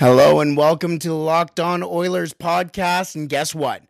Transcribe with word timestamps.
Hello 0.00 0.40
and 0.40 0.56
welcome 0.56 0.98
to 0.98 1.08
the 1.08 1.14
Locked 1.14 1.60
On 1.60 1.82
Oilers 1.82 2.32
podcast. 2.32 3.16
And 3.16 3.28
guess 3.28 3.54
what? 3.54 3.82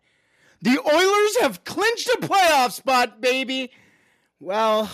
The 0.61 0.77
Oilers 0.77 1.37
have 1.39 1.63
clinched 1.63 2.05
a 2.09 2.17
playoff 2.17 2.73
spot, 2.73 3.21
baby. 3.21 3.71
Well, 4.37 4.91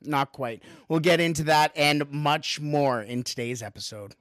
not 0.00 0.32
quite. 0.32 0.64
We'll 0.88 0.98
get 0.98 1.20
into 1.20 1.44
that 1.44 1.70
and 1.76 2.10
much 2.10 2.58
more 2.58 3.00
in 3.00 3.22
today's 3.22 3.62
episode. 3.62 4.16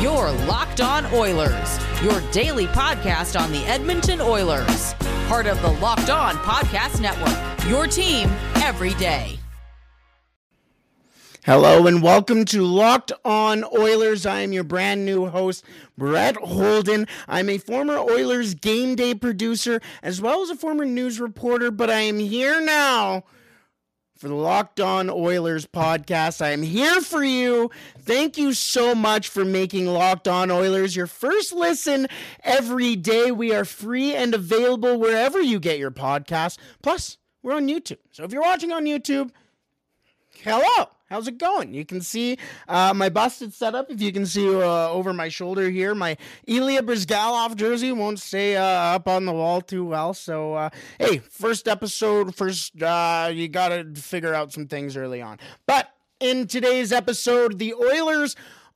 Your 0.00 0.30
Locked 0.46 0.80
On 0.80 1.06
Oilers, 1.06 1.80
your 2.00 2.20
daily 2.30 2.68
podcast 2.68 3.36
on 3.36 3.50
the 3.50 3.66
Edmonton 3.66 4.20
Oilers, 4.20 4.94
part 5.26 5.48
of 5.48 5.60
the 5.62 5.72
Locked 5.80 6.10
On 6.10 6.36
Podcast 6.36 7.00
Network. 7.00 7.68
Your 7.68 7.88
team 7.88 8.28
every 8.62 8.94
day. 8.94 9.40
Hello 11.44 11.86
and 11.86 12.02
welcome 12.02 12.46
to 12.46 12.62
Locked 12.62 13.12
On 13.22 13.64
Oilers. 13.64 14.24
I 14.24 14.40
am 14.40 14.54
your 14.54 14.64
brand 14.64 15.04
new 15.04 15.26
host, 15.26 15.62
Brett 15.98 16.36
Holden. 16.36 17.06
I'm 17.28 17.50
a 17.50 17.58
former 17.58 17.98
Oilers 17.98 18.54
game 18.54 18.94
day 18.94 19.14
producer 19.14 19.82
as 20.02 20.22
well 20.22 20.40
as 20.40 20.48
a 20.48 20.56
former 20.56 20.86
news 20.86 21.20
reporter, 21.20 21.70
but 21.70 21.90
I 21.90 22.00
am 22.00 22.18
here 22.18 22.62
now 22.62 23.24
for 24.16 24.28
the 24.28 24.34
Locked 24.34 24.80
On 24.80 25.10
Oilers 25.10 25.66
podcast. 25.66 26.40
I 26.40 26.52
am 26.52 26.62
here 26.62 27.02
for 27.02 27.22
you. 27.22 27.70
Thank 27.98 28.38
you 28.38 28.54
so 28.54 28.94
much 28.94 29.28
for 29.28 29.44
making 29.44 29.84
Locked 29.84 30.26
On 30.26 30.50
Oilers 30.50 30.96
your 30.96 31.06
first 31.06 31.52
listen 31.52 32.06
every 32.42 32.96
day. 32.96 33.30
We 33.30 33.52
are 33.52 33.66
free 33.66 34.14
and 34.14 34.32
available 34.32 34.98
wherever 34.98 35.42
you 35.42 35.60
get 35.60 35.78
your 35.78 35.90
podcasts. 35.90 36.56
Plus, 36.82 37.18
we're 37.42 37.56
on 37.56 37.68
YouTube. 37.68 37.98
So 38.12 38.24
if 38.24 38.32
you're 38.32 38.40
watching 38.40 38.72
on 38.72 38.86
YouTube, 38.86 39.30
hello. 40.42 40.88
How's 41.06 41.28
it 41.28 41.36
going? 41.36 41.74
You 41.74 41.84
can 41.84 42.00
see 42.00 42.38
uh, 42.66 42.94
my 42.94 43.10
busted 43.10 43.52
setup. 43.52 43.90
If 43.90 44.00
you 44.00 44.10
can 44.10 44.24
see 44.24 44.48
uh, 44.48 44.90
over 44.90 45.12
my 45.12 45.28
shoulder 45.28 45.68
here, 45.68 45.94
my 45.94 46.16
Ilya 46.46 46.82
Bryzgalov 46.82 47.56
jersey 47.56 47.92
won't 47.92 48.18
stay 48.18 48.56
uh, 48.56 48.62
up 48.64 49.06
on 49.06 49.26
the 49.26 49.32
wall 49.32 49.60
too 49.60 49.84
well. 49.84 50.14
So, 50.14 50.54
uh, 50.54 50.70
hey, 50.98 51.18
first 51.18 51.68
episode, 51.68 52.34
first, 52.34 52.82
uh, 52.82 53.30
you 53.32 53.48
got 53.48 53.68
to 53.68 54.00
figure 54.00 54.32
out 54.32 54.52
some 54.52 54.66
things 54.66 54.96
early 54.96 55.20
on. 55.20 55.38
But 55.66 55.90
in 56.20 56.46
today's 56.46 56.90
episode, 56.90 57.58
the 57.58 57.74
Oilers 57.74 58.34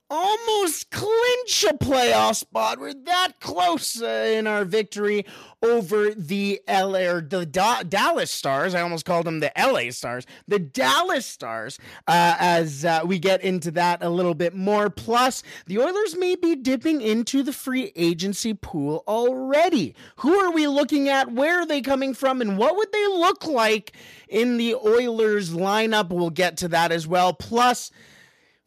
almost 0.09 0.89
clinch 0.89 1.65
a 1.69 1.73
playoff 1.73 2.35
spot. 2.35 2.79
We're 2.79 2.93
that 3.05 3.33
close 3.39 4.01
uh, 4.01 4.33
in 4.33 4.47
our 4.47 4.65
victory 4.65 5.25
over 5.61 6.13
the 6.13 6.61
LA 6.67 7.19
the 7.19 7.47
da- 7.49 7.83
Dallas 7.83 8.31
Stars. 8.31 8.73
I 8.73 8.81
almost 8.81 9.05
called 9.05 9.25
them 9.25 9.39
the 9.39 9.51
LA 9.57 9.91
Stars. 9.91 10.25
The 10.47 10.59
Dallas 10.59 11.25
Stars. 11.25 11.77
Uh, 12.07 12.35
as 12.39 12.85
uh, 12.85 13.01
we 13.05 13.19
get 13.19 13.43
into 13.43 13.71
that 13.71 14.03
a 14.03 14.09
little 14.09 14.33
bit 14.33 14.55
more. 14.55 14.89
Plus, 14.89 15.43
the 15.67 15.79
Oilers 15.79 16.17
may 16.17 16.35
be 16.35 16.55
dipping 16.55 17.01
into 17.01 17.43
the 17.43 17.53
free 17.53 17.91
agency 17.95 18.53
pool 18.53 19.03
already. 19.07 19.95
Who 20.17 20.39
are 20.39 20.51
we 20.51 20.67
looking 20.67 21.09
at? 21.09 21.31
Where 21.31 21.61
are 21.61 21.65
they 21.65 21.81
coming 21.81 22.13
from? 22.13 22.41
And 22.41 22.57
what 22.57 22.75
would 22.75 22.91
they 22.91 23.07
look 23.07 23.45
like 23.45 23.93
in 24.27 24.57
the 24.57 24.75
Oilers 24.75 25.51
lineup? 25.51 26.09
We'll 26.09 26.29
get 26.29 26.57
to 26.57 26.67
that 26.69 26.91
as 26.91 27.07
well. 27.07 27.33
Plus. 27.33 27.91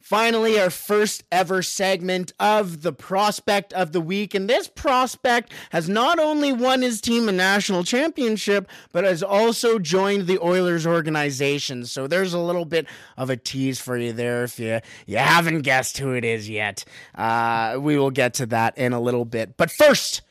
Finally, 0.03 0.59
our 0.59 0.69
first 0.69 1.23
ever 1.31 1.63
segment 1.63 2.33
of 2.37 2.81
the 2.81 2.91
prospect 2.91 3.71
of 3.71 3.93
the 3.93 4.01
week. 4.01 4.35
And 4.35 4.49
this 4.49 4.67
prospect 4.67 5.53
has 5.69 5.87
not 5.87 6.19
only 6.19 6.51
won 6.51 6.81
his 6.81 6.99
team 6.99 7.29
a 7.29 7.31
national 7.31 7.85
championship, 7.85 8.67
but 8.91 9.05
has 9.05 9.23
also 9.23 9.79
joined 9.79 10.27
the 10.27 10.43
Oilers 10.43 10.85
organization. 10.85 11.85
So 11.85 12.05
there's 12.05 12.33
a 12.33 12.39
little 12.39 12.65
bit 12.65 12.85
of 13.15 13.29
a 13.29 13.37
tease 13.37 13.79
for 13.79 13.97
you 13.97 14.11
there 14.11 14.43
if 14.43 14.59
you, 14.59 14.81
you 15.05 15.19
haven't 15.19 15.61
guessed 15.61 15.97
who 15.99 16.11
it 16.11 16.25
is 16.25 16.49
yet. 16.49 16.83
Uh, 17.15 17.77
we 17.79 17.97
will 17.97 18.11
get 18.11 18.33
to 18.33 18.45
that 18.47 18.77
in 18.77 18.91
a 18.91 18.99
little 18.99 19.23
bit. 19.23 19.55
But 19.55 19.71
first, 19.71 20.21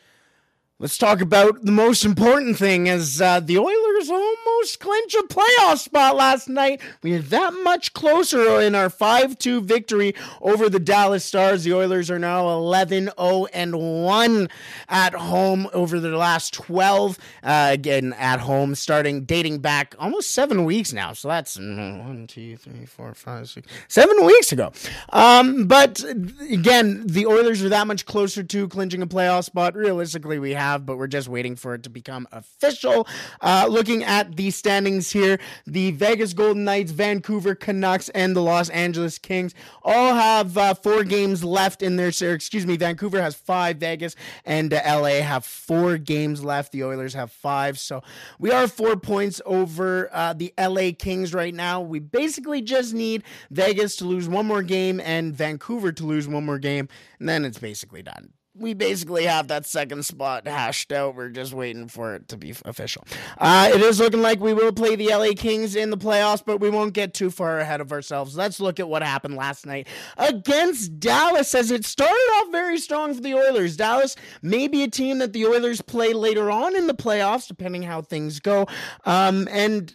Let's 0.82 0.98
talk 0.98 1.20
about 1.20 1.64
the 1.64 1.70
most 1.70 2.04
important 2.04 2.56
thing 2.56 2.88
as 2.88 3.20
uh, 3.20 3.38
the 3.38 3.56
Oilers 3.56 3.91
almost 4.10 4.80
clinched 4.80 5.14
a 5.14 5.24
playoff 5.28 5.78
spot 5.78 6.16
last 6.16 6.48
night. 6.48 6.80
We 7.02 7.14
are 7.14 7.20
that 7.20 7.54
much 7.62 7.92
closer 7.92 8.60
in 8.60 8.74
our 8.74 8.88
5-2 8.88 9.62
victory 9.62 10.14
over 10.40 10.68
the 10.68 10.80
Dallas 10.80 11.24
Stars. 11.24 11.64
The 11.64 11.74
Oilers 11.74 12.10
are 12.10 12.18
now 12.18 12.44
11-0 12.44 13.48
and 13.52 14.04
1 14.04 14.48
at 14.88 15.14
home 15.14 15.68
over 15.72 16.00
the 16.00 16.16
last 16.16 16.54
12 16.54 17.18
uh, 17.42 17.68
again 17.70 18.12
at 18.14 18.40
home 18.40 18.74
starting 18.74 19.24
dating 19.24 19.60
back 19.60 19.94
almost 19.98 20.32
7 20.32 20.64
weeks 20.64 20.92
now. 20.92 21.12
So 21.12 21.28
that's 21.28 21.56
mm, 21.56 22.04
one, 22.04 22.26
two, 22.26 22.56
three, 22.56 22.86
four, 22.86 23.14
five, 23.14 23.48
six, 23.48 23.68
seven 23.88 24.24
weeks 24.24 24.52
ago. 24.52 24.72
Um, 25.10 25.66
but 25.66 26.02
again, 26.50 27.06
the 27.06 27.26
Oilers 27.26 27.62
are 27.62 27.68
that 27.68 27.86
much 27.86 28.06
closer 28.06 28.42
to 28.42 28.68
clinching 28.68 29.02
a 29.02 29.06
playoff 29.06 29.44
spot. 29.44 29.74
Realistically, 29.74 30.38
we 30.38 30.52
have 30.52 30.72
have, 30.72 30.86
but 30.86 30.96
we're 30.96 31.06
just 31.06 31.28
waiting 31.28 31.56
for 31.56 31.74
it 31.74 31.82
to 31.82 31.90
become 31.90 32.26
official. 32.32 33.06
Uh, 33.40 33.66
looking 33.68 33.91
at 34.00 34.36
the 34.36 34.52
standings 34.52 35.10
here, 35.10 35.40
the 35.66 35.90
Vegas 35.90 36.34
Golden 36.34 36.64
Knights, 36.64 36.92
Vancouver 36.92 37.56
Canucks, 37.56 38.08
and 38.10 38.36
the 38.36 38.40
Los 38.40 38.68
Angeles 38.68 39.18
Kings 39.18 39.54
all 39.82 40.14
have 40.14 40.56
uh, 40.56 40.74
four 40.74 41.02
games 41.02 41.42
left 41.42 41.82
in 41.82 41.96
their. 41.96 42.12
Series. 42.12 42.36
Excuse 42.36 42.66
me, 42.66 42.76
Vancouver 42.76 43.20
has 43.20 43.34
five, 43.34 43.78
Vegas 43.78 44.14
and 44.44 44.72
uh, 44.72 44.80
LA 44.86 45.20
have 45.22 45.44
four 45.44 45.98
games 45.98 46.44
left. 46.44 46.72
The 46.72 46.84
Oilers 46.84 47.14
have 47.14 47.32
five, 47.32 47.78
so 47.78 48.02
we 48.38 48.50
are 48.50 48.68
four 48.68 48.96
points 48.96 49.40
over 49.46 50.08
uh, 50.12 50.34
the 50.34 50.52
LA 50.58 50.90
Kings 50.96 51.34
right 51.34 51.54
now. 51.54 51.80
We 51.80 51.98
basically 51.98 52.62
just 52.62 52.94
need 52.94 53.24
Vegas 53.50 53.96
to 53.96 54.04
lose 54.04 54.28
one 54.28 54.46
more 54.46 54.62
game 54.62 55.00
and 55.00 55.34
Vancouver 55.34 55.90
to 55.92 56.04
lose 56.04 56.28
one 56.28 56.44
more 56.44 56.58
game, 56.58 56.88
and 57.18 57.28
then 57.28 57.44
it's 57.44 57.58
basically 57.58 58.02
done 58.02 58.32
we 58.54 58.74
basically 58.74 59.24
have 59.24 59.48
that 59.48 59.64
second 59.64 60.04
spot 60.04 60.46
hashed 60.46 60.92
out. 60.92 61.14
We're 61.14 61.30
just 61.30 61.54
waiting 61.54 61.88
for 61.88 62.14
it 62.14 62.28
to 62.28 62.36
be 62.36 62.54
official. 62.64 63.04
Uh, 63.38 63.70
it 63.72 63.80
is 63.80 63.98
looking 63.98 64.20
like 64.20 64.40
we 64.40 64.52
will 64.52 64.72
play 64.72 64.94
the 64.94 65.08
LA 65.08 65.30
Kings 65.34 65.74
in 65.74 65.90
the 65.90 65.96
playoffs, 65.96 66.42
but 66.44 66.58
we 66.58 66.68
won't 66.68 66.92
get 66.92 67.14
too 67.14 67.30
far 67.30 67.58
ahead 67.60 67.80
of 67.80 67.92
ourselves. 67.92 68.36
Let's 68.36 68.60
look 68.60 68.78
at 68.78 68.88
what 68.88 69.02
happened 69.02 69.36
last 69.36 69.64
night 69.64 69.88
against 70.18 71.00
Dallas 71.00 71.54
as 71.54 71.70
it 71.70 71.86
started 71.86 72.14
off 72.14 72.52
very 72.52 72.78
strong 72.78 73.14
for 73.14 73.22
the 73.22 73.34
Oilers. 73.34 73.76
Dallas 73.76 74.16
may 74.42 74.68
be 74.68 74.82
a 74.82 74.88
team 74.88 75.18
that 75.18 75.32
the 75.32 75.46
Oilers 75.46 75.80
play 75.80 76.12
later 76.12 76.50
on 76.50 76.76
in 76.76 76.86
the 76.86 76.94
playoffs, 76.94 77.48
depending 77.48 77.82
how 77.82 78.02
things 78.02 78.38
go. 78.38 78.66
Um, 79.06 79.48
and 79.50 79.94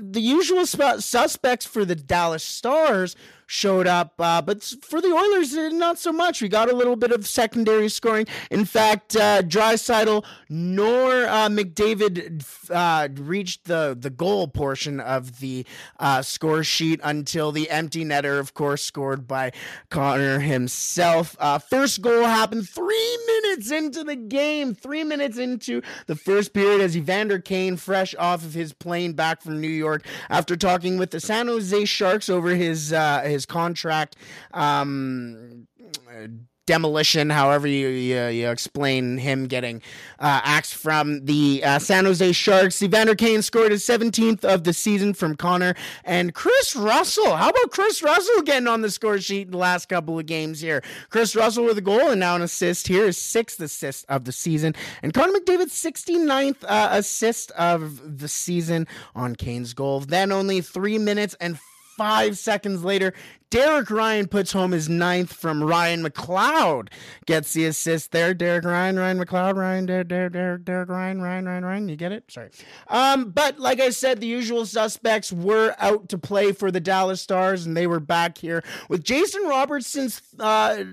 the 0.00 0.20
usual 0.20 0.66
suspects 0.66 1.66
for 1.66 1.84
the 1.84 1.94
Dallas 1.96 2.44
Stars 2.44 3.16
showed 3.46 3.86
up. 3.86 4.14
Uh, 4.18 4.42
but 4.42 4.62
for 4.82 5.00
the 5.00 5.08
Oilers, 5.08 5.54
uh, 5.56 5.68
not 5.70 5.98
so 5.98 6.12
much. 6.12 6.42
We 6.42 6.48
got 6.48 6.70
a 6.70 6.76
little 6.76 6.96
bit 6.96 7.12
of 7.12 7.26
secondary 7.26 7.88
scoring. 7.88 8.26
In 8.50 8.64
fact, 8.64 9.16
uh, 9.16 9.42
Draisaitl 9.42 10.24
nor 10.48 11.26
uh, 11.26 11.48
McDavid 11.48 12.44
uh, 12.70 13.08
reached 13.20 13.64
the, 13.64 13.96
the 13.98 14.10
goal 14.10 14.48
portion 14.48 15.00
of 15.00 15.40
the 15.40 15.64
uh, 15.98 16.22
score 16.22 16.64
sheet 16.64 17.00
until 17.04 17.52
the 17.52 17.70
empty 17.70 18.04
netter, 18.04 18.38
of 18.38 18.54
course, 18.54 18.82
scored 18.82 19.26
by 19.28 19.52
Connor 19.90 20.40
himself. 20.40 21.36
Uh, 21.38 21.58
first 21.58 22.02
goal 22.02 22.24
happened 22.24 22.68
three 22.68 23.18
minutes 23.26 23.70
into 23.70 24.04
the 24.04 24.16
game, 24.16 24.74
three 24.74 25.04
minutes 25.04 25.38
into 25.38 25.82
the 26.06 26.16
first 26.16 26.52
period 26.52 26.80
as 26.80 26.96
Evander 26.96 27.38
Kane, 27.38 27.76
fresh 27.76 28.14
off 28.18 28.44
of 28.44 28.54
his 28.54 28.72
plane 28.72 29.12
back 29.12 29.42
from 29.42 29.60
New 29.60 29.68
York, 29.68 30.04
after 30.30 30.56
talking 30.56 30.98
with 30.98 31.10
the 31.10 31.20
San 31.20 31.46
Jose 31.46 31.84
Sharks 31.84 32.28
over 32.28 32.50
his, 32.50 32.92
uh, 32.92 33.22
his 33.22 33.35
his 33.36 33.46
contract. 33.46 34.16
Um, 34.52 35.66
demolition, 36.66 37.30
however 37.30 37.66
you, 37.68 37.88
you, 37.88 38.26
you, 38.26 38.50
explain 38.50 39.18
him 39.18 39.46
getting 39.46 39.80
uh, 40.18 40.40
axed 40.42 40.74
from 40.74 41.24
the 41.24 41.62
uh, 41.64 41.78
San 41.78 42.04
Jose 42.04 42.32
Sharks. 42.32 42.82
Evander 42.82 43.14
Kane 43.14 43.40
scored 43.40 43.70
his 43.70 43.84
17th 43.84 44.44
of 44.44 44.64
the 44.64 44.72
season 44.72 45.14
from 45.14 45.36
Connor. 45.36 45.74
And 46.04 46.34
Chris 46.34 46.74
Russell, 46.74 47.36
how 47.36 47.48
about 47.48 47.70
Chris 47.70 48.02
Russell 48.02 48.42
getting 48.42 48.66
on 48.66 48.82
the 48.82 48.90
score 48.90 49.18
sheet 49.18 49.52
the 49.52 49.56
last 49.56 49.88
couple 49.88 50.18
of 50.18 50.26
games 50.26 50.60
here? 50.60 50.82
Chris 51.08 51.36
Russell 51.36 51.64
with 51.64 51.78
a 51.78 51.82
goal 51.82 52.10
and 52.10 52.20
now 52.20 52.34
an 52.34 52.42
assist 52.42 52.88
here, 52.88 53.06
his 53.06 53.16
sixth 53.16 53.60
assist 53.60 54.04
of 54.08 54.24
the 54.24 54.32
season. 54.32 54.74
And 55.02 55.14
Connor 55.14 55.38
McDavid's 55.38 55.72
69th 55.72 56.64
uh, 56.64 56.88
assist 56.90 57.52
of 57.52 58.18
the 58.18 58.28
season 58.28 58.88
on 59.14 59.36
Kane's 59.36 59.72
goal. 59.72 60.00
Then 60.00 60.32
only 60.32 60.60
three 60.60 60.98
minutes 60.98 61.36
and 61.40 61.58
five 61.96 62.38
seconds 62.38 62.84
later, 62.84 63.12
Derek 63.50 63.90
Ryan 63.90 64.26
puts 64.26 64.52
home 64.52 64.72
his 64.72 64.88
ninth 64.88 65.32
from 65.32 65.62
Ryan 65.62 66.02
McLeod. 66.02 66.88
Gets 67.26 67.52
the 67.52 67.66
assist 67.66 68.12
there. 68.12 68.34
Derek 68.34 68.64
Ryan, 68.64 68.98
Ryan 68.98 69.18
McLeod, 69.18 69.56
Ryan, 69.56 69.86
Derek, 69.86 70.08
Derek, 70.08 70.32
Derek, 70.32 70.64
Derek 70.64 70.88
Ryan, 70.88 71.22
Ryan, 71.22 71.46
Ryan, 71.46 71.64
Ryan. 71.64 71.88
You 71.88 71.96
get 71.96 72.12
it? 72.12 72.24
Sorry. 72.28 72.50
Um, 72.88 73.30
but 73.30 73.58
like 73.58 73.80
I 73.80 73.90
said, 73.90 74.20
the 74.20 74.26
usual 74.26 74.66
suspects 74.66 75.32
were 75.32 75.74
out 75.78 76.08
to 76.08 76.18
play 76.18 76.52
for 76.52 76.70
the 76.70 76.80
Dallas 76.80 77.20
Stars, 77.20 77.66
and 77.66 77.76
they 77.76 77.86
were 77.86 78.00
back 78.00 78.38
here 78.38 78.64
with 78.88 79.04
Jason 79.04 79.44
Robertson's 79.44 80.20
uh, 80.40 80.84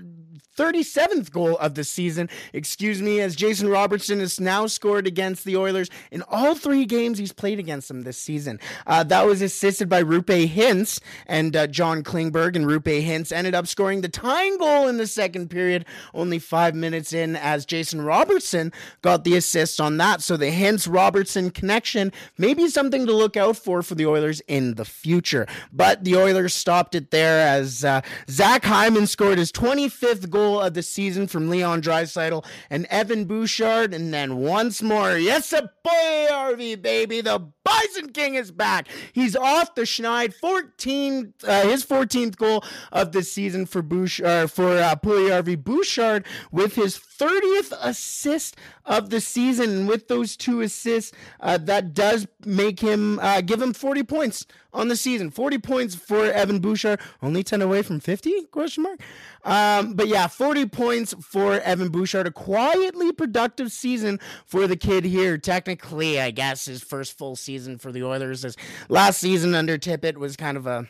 37th 0.56 1.30
goal 1.30 1.56
of 1.58 1.74
the 1.74 1.84
season, 1.84 2.28
excuse 2.52 3.02
me, 3.02 3.20
as 3.20 3.34
Jason 3.34 3.68
Robertson 3.68 4.20
has 4.20 4.38
now 4.38 4.66
scored 4.66 5.06
against 5.06 5.44
the 5.44 5.56
Oilers 5.56 5.90
in 6.10 6.22
all 6.28 6.54
three 6.54 6.84
games 6.84 7.18
he's 7.18 7.32
played 7.32 7.58
against 7.58 7.88
them 7.88 8.02
this 8.02 8.18
season. 8.18 8.60
Uh, 8.86 9.02
that 9.04 9.26
was 9.26 9.42
assisted 9.42 9.88
by 9.88 10.02
Roope 10.02 10.48
Hintz 10.48 11.00
and 11.26 11.56
uh, 11.56 11.66
John 11.66 12.02
Klingberg, 12.02 12.43
and 12.52 12.66
Roope 12.66 13.04
Hintz 13.04 13.32
ended 13.32 13.54
up 13.54 13.66
scoring 13.66 14.00
the 14.00 14.08
tying 14.08 14.58
goal 14.58 14.86
in 14.86 14.98
the 14.98 15.06
second 15.06 15.48
period, 15.48 15.84
only 16.12 16.38
five 16.38 16.74
minutes 16.74 17.12
in, 17.12 17.36
as 17.36 17.64
Jason 17.64 18.02
Robertson 18.02 18.72
got 19.02 19.24
the 19.24 19.36
assist 19.36 19.80
on 19.80 19.96
that. 19.96 20.22
So 20.22 20.36
the 20.36 20.50
Hintz 20.50 20.86
Robertson 20.92 21.50
connection 21.50 22.12
may 22.36 22.54
be 22.54 22.68
something 22.68 23.06
to 23.06 23.12
look 23.12 23.36
out 23.36 23.56
for 23.56 23.82
for 23.82 23.94
the 23.94 24.06
Oilers 24.06 24.40
in 24.48 24.74
the 24.74 24.84
future. 24.84 25.46
But 25.72 26.04
the 26.04 26.16
Oilers 26.16 26.54
stopped 26.54 26.94
it 26.94 27.10
there 27.10 27.46
as 27.46 27.84
uh, 27.84 28.02
Zach 28.28 28.64
Hyman 28.64 29.06
scored 29.06 29.38
his 29.38 29.52
25th 29.52 30.28
goal 30.30 30.60
of 30.60 30.74
the 30.74 30.82
season 30.82 31.26
from 31.26 31.48
Leon 31.48 31.82
Draisaitl 31.82 32.44
and 32.70 32.86
Evan 32.86 33.24
Bouchard, 33.24 33.94
and 33.94 34.12
then 34.12 34.36
once 34.36 34.82
more, 34.82 35.16
yes, 35.16 35.52
a 35.52 35.62
boy, 35.82 36.26
RV 36.30 36.82
baby, 36.82 37.20
the 37.20 37.53
Bison 37.64 38.12
King 38.12 38.34
is 38.34 38.50
back. 38.50 38.88
He's 39.12 39.34
off 39.34 39.74
the 39.74 39.82
schneid. 39.82 40.34
14, 40.34 41.34
uh, 41.46 41.62
his 41.62 41.84
14th 41.84 42.36
goal 42.36 42.62
of 42.92 43.12
the 43.12 43.22
season 43.22 43.66
for 43.66 43.82
Bouchard, 43.82 44.50
for 44.50 44.78
uh, 44.78 44.94
Bouchard 44.94 46.26
with 46.52 46.74
his 46.74 46.98
30th 46.98 47.72
assist 47.80 48.56
of 48.84 49.10
the 49.10 49.20
season. 49.20 49.70
And 49.70 49.88
with 49.88 50.08
those 50.08 50.36
two 50.36 50.60
assists, 50.60 51.12
uh, 51.40 51.58
that 51.58 51.94
does 51.94 52.26
make 52.44 52.80
him 52.80 53.18
uh, 53.20 53.40
give 53.40 53.62
him 53.62 53.72
40 53.72 54.02
points 54.02 54.46
on 54.72 54.88
the 54.88 54.96
season. 54.96 55.30
40 55.30 55.58
points 55.58 55.94
for 55.94 56.24
Evan 56.24 56.58
Bouchard, 56.58 57.00
only 57.22 57.42
10 57.42 57.62
away 57.62 57.82
from 57.82 58.00
50? 58.00 58.46
Question 58.46 58.82
mark. 58.82 59.00
Um, 59.44 59.94
but 59.94 60.08
yeah, 60.08 60.26
40 60.26 60.66
points 60.66 61.14
for 61.20 61.60
Evan 61.60 61.88
Bouchard. 61.88 62.26
A 62.26 62.30
quietly 62.30 63.12
productive 63.12 63.70
season 63.72 64.18
for 64.44 64.66
the 64.66 64.76
kid 64.76 65.04
here. 65.04 65.38
Technically, 65.38 66.20
I 66.20 66.30
guess 66.30 66.66
his 66.66 66.82
first 66.82 67.16
full 67.16 67.36
season 67.36 67.53
for 67.78 67.92
the 67.92 68.04
Oilers. 68.04 68.42
His 68.42 68.56
last 68.88 69.18
season 69.18 69.54
under 69.54 69.78
Tippett 69.78 70.16
was 70.16 70.36
kind 70.36 70.56
of 70.56 70.66
a 70.66 70.88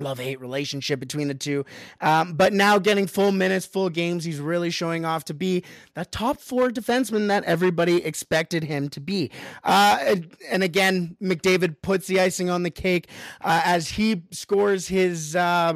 love 0.00 0.18
hate 0.18 0.40
relationship 0.40 1.00
between 1.00 1.28
the 1.28 1.34
two. 1.34 1.64
Um, 2.00 2.34
but 2.34 2.52
now 2.52 2.78
getting 2.78 3.06
full 3.06 3.32
minutes, 3.32 3.66
full 3.66 3.90
games, 3.90 4.24
he's 4.24 4.40
really 4.40 4.70
showing 4.70 5.04
off 5.04 5.24
to 5.26 5.34
be 5.34 5.64
that 5.94 6.12
top 6.12 6.40
four 6.40 6.70
defenseman 6.70 7.28
that 7.28 7.44
everybody 7.44 8.04
expected 8.04 8.64
him 8.64 8.88
to 8.90 9.00
be. 9.00 9.30
Uh, 9.64 10.16
and 10.50 10.62
again, 10.62 11.16
McDavid 11.22 11.76
puts 11.82 12.06
the 12.06 12.20
icing 12.20 12.50
on 12.50 12.62
the 12.62 12.70
cake 12.70 13.08
uh, 13.42 13.62
as 13.64 13.90
he 13.90 14.22
scores 14.30 14.88
his, 14.88 15.36
uh, 15.36 15.72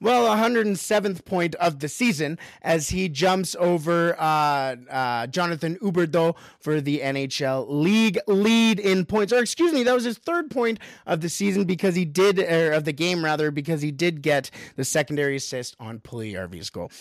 well, 0.00 0.36
107th 0.36 1.24
point 1.24 1.54
of 1.56 1.80
the 1.80 1.88
season 1.88 2.38
as 2.62 2.90
he 2.90 3.08
jumps 3.08 3.56
over 3.58 4.18
uh, 4.18 4.76
uh, 4.90 5.26
Jonathan 5.28 5.76
Huberdeau 5.82 6.36
for 6.60 6.80
the 6.80 7.00
NHL 7.00 7.66
league 7.68 8.18
lead 8.26 8.78
in 8.78 9.04
points. 9.04 9.32
Or 9.32 9.40
excuse 9.40 9.72
me, 9.72 9.82
that 9.84 9.94
was 9.94 10.04
his 10.04 10.18
third 10.18 10.50
point 10.50 10.78
of 11.06 11.20
the 11.20 11.28
season 11.28 11.64
because 11.64 11.94
he 11.94 12.04
did, 12.04 12.38
of 12.38 12.84
the 12.84 12.92
game 12.98 13.24
rather, 13.24 13.50
because 13.50 13.80
he 13.80 13.90
did 13.90 14.20
get 14.20 14.50
the 14.76 14.84
secondary 14.84 15.36
assist 15.36 15.74
on 15.80 16.00
Puljujarvi's 16.00 16.68
goal. 16.68 16.92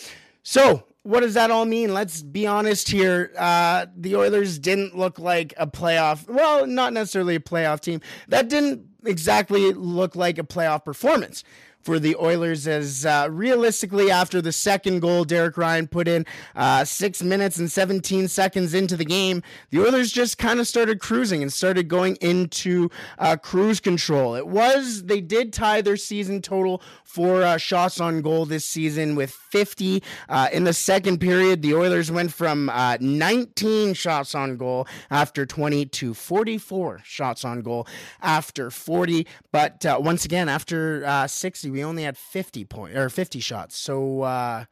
So, 0.43 0.85
what 1.03 1.19
does 1.21 1.33
that 1.33 1.51
all 1.51 1.65
mean? 1.65 1.93
Let's 1.93 2.21
be 2.21 2.47
honest 2.47 2.87
here. 2.89 3.33
Uh, 3.37 3.87
the 3.97 4.15
Oilers 4.15 4.59
didn't 4.59 4.97
look 4.97 5.19
like 5.19 5.53
a 5.57 5.67
playoff, 5.67 6.27
well, 6.29 6.65
not 6.65 6.93
necessarily 6.93 7.35
a 7.35 7.39
playoff 7.41 7.81
team. 7.81 7.99
That 8.29 8.47
didn't 8.47 8.85
exactly 9.05 9.73
look 9.73 10.15
like 10.15 10.37
a 10.37 10.43
playoff 10.43 10.85
performance 10.85 11.43
for 11.87 11.99
the 11.99 12.17
Oilers 12.17 12.67
as 12.67 13.05
uh, 13.05 13.29
realistically 13.31 14.11
after 14.11 14.41
the 14.41 14.51
second 14.51 14.99
goal 14.99 15.23
Derek 15.23 15.55
Ryan 15.55 15.87
put 15.87 16.05
in 16.05 16.25
uh, 16.53 16.83
six 16.83 17.23
minutes 17.23 17.59
and 17.59 17.71
17 17.71 18.27
seconds 18.27 18.73
into 18.73 18.97
the 18.97 19.05
game, 19.05 19.41
the 19.69 19.79
Oilers 19.79 20.11
just 20.11 20.37
kind 20.37 20.59
of 20.59 20.67
started 20.67 20.99
cruising 20.99 21.41
and 21.41 21.53
started 21.53 21.87
going 21.87 22.17
into 22.17 22.89
uh, 23.19 23.37
cruise 23.37 23.79
control. 23.79 24.35
It 24.35 24.47
was, 24.47 25.03
they 25.03 25.21
did 25.21 25.53
tie 25.53 25.79
their 25.79 25.95
season 25.95 26.41
total 26.41 26.81
for 27.05 27.41
uh, 27.41 27.55
shots 27.55 28.01
on 28.01 28.21
goal 28.21 28.45
this 28.45 28.65
season 28.65 29.15
with 29.15 29.31
50. 29.49 30.03
Uh, 30.29 30.49
in 30.51 30.63
the 30.63 30.73
second 30.73 31.19
period, 31.19 31.61
the 31.61 31.73
Oilers 31.73 32.11
went 32.11 32.33
from 32.33 32.69
uh, 32.69 32.97
19 32.99 33.93
shots 33.93 34.35
on 34.35 34.57
goal 34.57 34.87
after 35.09 35.45
20 35.45 35.85
to 35.85 36.13
44 36.13 37.01
shots 37.03 37.45
on 37.45 37.61
goal 37.61 37.87
after 38.21 38.69
40. 38.69 39.27
But 39.51 39.83
once 40.01 40.25
again, 40.25 40.49
after 40.49 41.25
60, 41.27 41.69
we 41.69 41.83
only 41.83 42.03
had 42.03 42.17
50 42.17 42.65
point 42.65 42.95
or 42.95 43.09
50 43.09 43.39
shots. 43.39 43.77
So 43.77 44.21
uh, 44.21 44.65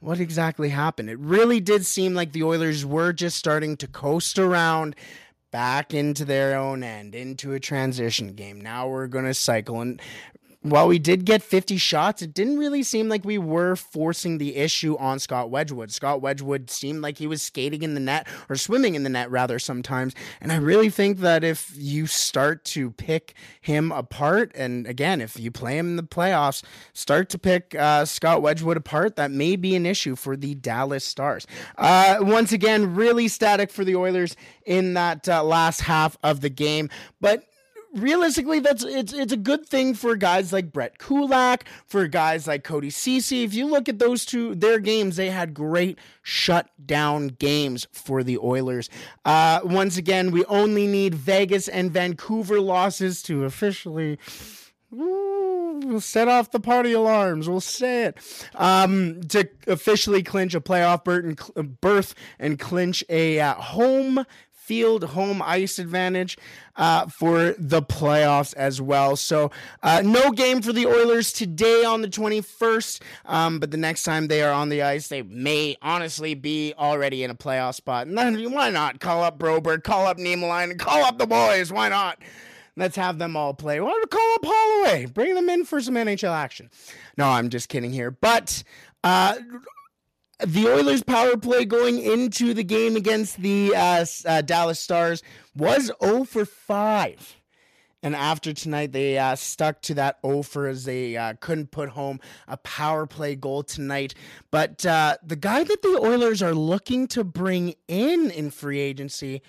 what 0.00 0.20
exactly 0.20 0.68
happened? 0.68 1.08
It 1.08 1.18
really 1.18 1.60
did 1.60 1.86
seem 1.86 2.14
like 2.14 2.32
the 2.32 2.42
Oilers 2.42 2.84
were 2.84 3.12
just 3.12 3.38
starting 3.38 3.76
to 3.78 3.86
coast 3.86 4.38
around 4.38 4.96
back 5.50 5.94
into 5.94 6.24
their 6.24 6.58
own 6.58 6.82
end, 6.82 7.14
into 7.14 7.52
a 7.52 7.60
transition 7.60 8.34
game. 8.34 8.60
Now 8.60 8.88
we're 8.88 9.06
going 9.06 9.24
to 9.24 9.34
cycle 9.34 9.80
and 9.80 10.00
while 10.64 10.88
we 10.88 10.98
did 10.98 11.26
get 11.26 11.42
50 11.42 11.76
shots, 11.76 12.22
it 12.22 12.32
didn't 12.32 12.56
really 12.56 12.82
seem 12.82 13.10
like 13.10 13.22
we 13.22 13.36
were 13.36 13.76
forcing 13.76 14.38
the 14.38 14.56
issue 14.56 14.96
on 14.96 15.18
Scott 15.18 15.50
Wedgewood. 15.50 15.92
Scott 15.92 16.22
Wedgewood 16.22 16.70
seemed 16.70 17.02
like 17.02 17.18
he 17.18 17.26
was 17.26 17.42
skating 17.42 17.82
in 17.82 17.92
the 17.92 18.00
net 18.00 18.26
or 18.48 18.56
swimming 18.56 18.94
in 18.94 19.02
the 19.02 19.10
net 19.10 19.30
rather 19.30 19.58
sometimes. 19.58 20.14
And 20.40 20.50
I 20.50 20.56
really 20.56 20.88
think 20.88 21.18
that 21.18 21.44
if 21.44 21.70
you 21.76 22.06
start 22.06 22.64
to 22.66 22.92
pick 22.92 23.34
him 23.60 23.92
apart, 23.92 24.52
and 24.54 24.86
again, 24.86 25.20
if 25.20 25.38
you 25.38 25.50
play 25.50 25.76
him 25.76 25.86
in 25.88 25.96
the 25.96 26.02
playoffs, 26.02 26.62
start 26.94 27.28
to 27.28 27.38
pick 27.38 27.74
uh, 27.74 28.06
Scott 28.06 28.40
Wedgewood 28.40 28.78
apart, 28.78 29.16
that 29.16 29.30
may 29.30 29.56
be 29.56 29.76
an 29.76 29.84
issue 29.84 30.16
for 30.16 30.34
the 30.34 30.54
Dallas 30.54 31.04
Stars. 31.04 31.46
Uh, 31.76 32.16
once 32.20 32.52
again, 32.52 32.94
really 32.94 33.28
static 33.28 33.70
for 33.70 33.84
the 33.84 33.96
Oilers 33.96 34.34
in 34.64 34.94
that 34.94 35.28
uh, 35.28 35.44
last 35.44 35.82
half 35.82 36.16
of 36.22 36.40
the 36.40 36.48
game. 36.48 36.88
But 37.20 37.44
realistically, 37.94 38.60
that's 38.60 38.84
it's 38.84 39.12
it's 39.12 39.32
a 39.32 39.36
good 39.36 39.66
thing 39.66 39.94
for 39.94 40.16
guys 40.16 40.52
like 40.52 40.72
Brett 40.72 40.98
Kulak, 40.98 41.64
for 41.86 42.06
guys 42.08 42.46
like 42.46 42.64
Cody 42.64 42.90
Ceci. 42.90 43.44
If 43.44 43.54
you 43.54 43.66
look 43.66 43.88
at 43.88 43.98
those 43.98 44.24
two, 44.24 44.54
their 44.54 44.78
games, 44.78 45.16
they 45.16 45.30
had 45.30 45.54
great 45.54 45.98
shutdown 46.22 47.28
games 47.28 47.86
for 47.92 48.22
the 48.22 48.38
Oilers. 48.38 48.90
Uh, 49.24 49.60
once 49.64 49.96
again, 49.96 50.30
we 50.30 50.44
only 50.46 50.86
need 50.86 51.14
Vegas 51.14 51.68
and 51.68 51.90
Vancouver 51.90 52.60
losses 52.60 53.22
to 53.22 53.44
officially. 53.44 54.18
set 55.98 56.28
off 56.28 56.50
the 56.50 56.60
party 56.60 56.92
alarms. 56.92 57.48
We'll 57.48 57.60
say 57.60 58.04
it 58.04 58.18
um, 58.54 59.22
to 59.24 59.48
officially 59.66 60.22
clinch 60.22 60.54
a 60.54 60.60
playoff 60.60 61.04
berth 61.80 62.14
and 62.38 62.58
clinch 62.58 63.04
a 63.08 63.40
uh, 63.40 63.54
home 63.54 64.24
field 64.64 65.04
home 65.04 65.42
ice 65.42 65.78
advantage 65.78 66.38
uh, 66.76 67.06
for 67.06 67.54
the 67.58 67.82
playoffs 67.82 68.54
as 68.54 68.80
well. 68.80 69.14
So, 69.14 69.50
uh, 69.82 70.02
no 70.04 70.30
game 70.30 70.62
for 70.62 70.72
the 70.72 70.86
Oilers 70.86 71.32
today 71.32 71.84
on 71.84 72.00
the 72.00 72.08
21st, 72.08 73.02
um, 73.26 73.60
but 73.60 73.70
the 73.70 73.76
next 73.76 74.04
time 74.04 74.28
they 74.28 74.42
are 74.42 74.52
on 74.52 74.70
the 74.70 74.82
ice, 74.82 75.08
they 75.08 75.22
may 75.22 75.76
honestly 75.82 76.34
be 76.34 76.72
already 76.78 77.22
in 77.22 77.30
a 77.30 77.34
playoff 77.34 77.74
spot. 77.74 78.06
And 78.06 78.16
then 78.16 78.52
why 78.52 78.70
not 78.70 79.00
call 79.00 79.22
up 79.22 79.38
Broberg, 79.38 79.84
call 79.84 80.06
up 80.06 80.16
Niemelainen, 80.16 80.78
call 80.78 81.04
up 81.04 81.18
the 81.18 81.26
boys? 81.26 81.70
Why 81.70 81.88
not? 81.90 82.18
Let's 82.76 82.96
have 82.96 83.18
them 83.18 83.36
all 83.36 83.54
play. 83.54 83.80
Why 83.80 83.90
don't 83.90 84.10
call 84.10 84.34
up 84.34 84.44
Holloway? 84.44 85.06
Bring 85.06 85.34
them 85.34 85.48
in 85.48 85.64
for 85.64 85.80
some 85.80 85.94
NHL 85.94 86.32
action. 86.32 86.70
No, 87.16 87.28
I'm 87.28 87.48
just 87.50 87.68
kidding 87.68 87.92
here. 87.92 88.10
But 88.10 88.64
uh, 89.04 89.36
the 90.40 90.66
Oilers' 90.66 91.02
power 91.02 91.36
play 91.36 91.64
going 91.64 91.98
into 92.00 92.54
the 92.54 92.64
game 92.64 92.96
against 92.96 93.40
the 93.40 93.74
uh, 93.74 94.04
uh, 94.26 94.42
Dallas 94.42 94.80
Stars 94.80 95.22
was 95.56 95.90
0 96.02 96.24
for 96.24 96.44
5. 96.44 97.40
And 98.02 98.14
after 98.14 98.52
tonight, 98.52 98.92
they 98.92 99.16
uh, 99.16 99.34
stuck 99.34 99.80
to 99.82 99.94
that 99.94 100.18
0 100.24 100.42
for 100.42 100.66
as 100.66 100.84
they 100.84 101.16
uh, 101.16 101.34
couldn't 101.40 101.70
put 101.70 101.88
home 101.88 102.20
a 102.46 102.58
power 102.58 103.06
play 103.06 103.34
goal 103.34 103.62
tonight. 103.62 104.14
But 104.50 104.84
uh, 104.84 105.16
the 105.22 105.36
guy 105.36 105.64
that 105.64 105.80
the 105.80 105.98
Oilers 106.02 106.42
are 106.42 106.54
looking 106.54 107.06
to 107.08 107.24
bring 107.24 107.74
in 107.88 108.30
in 108.30 108.50
free 108.50 108.80
agency 108.80 109.40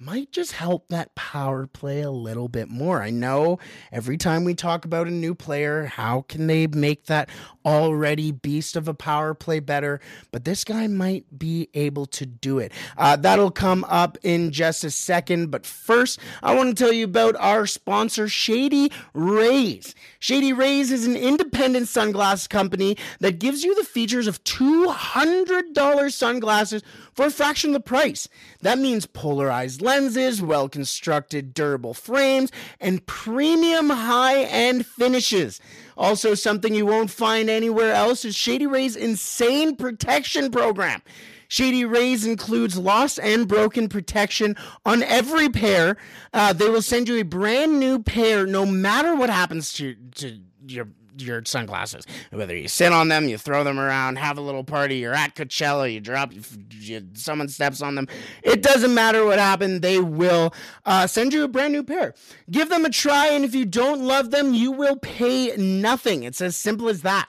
might 0.00 0.32
just 0.32 0.52
help 0.52 0.88
that 0.88 1.14
power 1.14 1.66
play 1.66 2.00
a 2.00 2.10
little 2.10 2.48
bit 2.48 2.70
more. 2.70 3.02
I 3.02 3.10
know 3.10 3.58
every 3.92 4.16
time 4.16 4.44
we 4.44 4.54
talk 4.54 4.86
about 4.86 5.06
a 5.06 5.10
new 5.10 5.34
player, 5.34 5.84
how 5.84 6.22
can 6.22 6.46
they 6.46 6.66
make 6.66 7.04
that 7.06 7.28
already 7.66 8.32
beast 8.32 8.76
of 8.76 8.88
a 8.88 8.94
power 8.94 9.34
play 9.34 9.60
better? 9.60 10.00
But 10.32 10.46
this 10.46 10.64
guy 10.64 10.86
might 10.86 11.38
be 11.38 11.68
able 11.74 12.06
to 12.06 12.24
do 12.24 12.58
it. 12.58 12.72
Uh, 12.96 13.16
that'll 13.16 13.50
come 13.50 13.84
up 13.88 14.16
in 14.22 14.52
just 14.52 14.84
a 14.84 14.90
second. 14.90 15.50
But 15.50 15.66
first, 15.66 16.18
I 16.42 16.54
want 16.54 16.74
to 16.74 16.82
tell 16.82 16.94
you 16.94 17.04
about 17.04 17.36
our 17.36 17.66
sponsor, 17.66 18.26
Shady 18.26 18.90
Rays. 19.12 19.94
Shady 20.18 20.54
Rays 20.54 20.90
is 20.90 21.06
an 21.06 21.16
independent 21.16 21.88
sunglasses 21.88 22.48
company 22.48 22.96
that 23.18 23.38
gives 23.38 23.62
you 23.62 23.74
the 23.74 23.84
features 23.84 24.26
of 24.26 24.42
$200 24.44 26.12
sunglasses 26.12 26.82
for 27.12 27.26
a 27.26 27.30
fraction 27.30 27.70
of 27.70 27.74
the 27.74 27.80
price. 27.80 28.28
That 28.62 28.78
means 28.78 29.04
polarized 29.04 29.82
lenses, 29.90 30.40
well 30.40 30.68
constructed 30.68 31.52
durable 31.52 31.94
frames, 31.94 32.52
and 32.80 33.04
premium 33.06 33.90
high 33.90 34.44
end 34.44 34.86
finishes. 34.86 35.60
Also, 35.96 36.34
something 36.34 36.74
you 36.74 36.86
won't 36.86 37.10
find 37.10 37.50
anywhere 37.50 37.92
else 37.92 38.24
is 38.24 38.36
Shady 38.36 38.68
Rays 38.68 38.94
Insane 38.94 39.74
Protection 39.74 40.52
Program. 40.52 41.02
Shady 41.48 41.84
Rays 41.84 42.24
includes 42.24 42.78
lost 42.78 43.18
and 43.20 43.48
broken 43.48 43.88
protection 43.88 44.54
on 44.86 45.02
every 45.02 45.48
pair. 45.48 45.96
Uh, 46.32 46.52
they 46.52 46.68
will 46.68 46.82
send 46.82 47.08
you 47.08 47.16
a 47.16 47.24
brand 47.24 47.80
new 47.80 48.00
pair 48.00 48.46
no 48.46 48.64
matter 48.64 49.16
what 49.16 49.28
happens 49.28 49.72
to, 49.72 49.96
to 50.14 50.38
your 50.68 50.86
your 51.22 51.42
sunglasses. 51.44 52.04
Whether 52.30 52.56
you 52.56 52.68
sit 52.68 52.92
on 52.92 53.08
them, 53.08 53.28
you 53.28 53.38
throw 53.38 53.64
them 53.64 53.78
around, 53.78 54.16
have 54.16 54.38
a 54.38 54.40
little 54.40 54.64
party, 54.64 54.96
you're 54.96 55.14
at 55.14 55.34
Coachella, 55.34 55.92
you 55.92 56.00
drop, 56.00 56.32
you, 56.32 56.42
you, 56.70 57.06
someone 57.14 57.48
steps 57.48 57.82
on 57.82 57.94
them. 57.94 58.08
It 58.42 58.62
doesn't 58.62 58.94
matter 58.94 59.24
what 59.24 59.38
happened, 59.38 59.82
they 59.82 59.98
will 60.00 60.52
uh, 60.84 61.06
send 61.06 61.32
you 61.32 61.44
a 61.44 61.48
brand 61.48 61.72
new 61.72 61.82
pair. 61.82 62.14
Give 62.50 62.68
them 62.68 62.84
a 62.84 62.90
try, 62.90 63.28
and 63.28 63.44
if 63.44 63.54
you 63.54 63.64
don't 63.64 64.02
love 64.02 64.30
them, 64.30 64.54
you 64.54 64.72
will 64.72 64.96
pay 64.96 65.54
nothing. 65.56 66.22
It's 66.22 66.40
as 66.40 66.56
simple 66.56 66.88
as 66.88 67.02
that. 67.02 67.28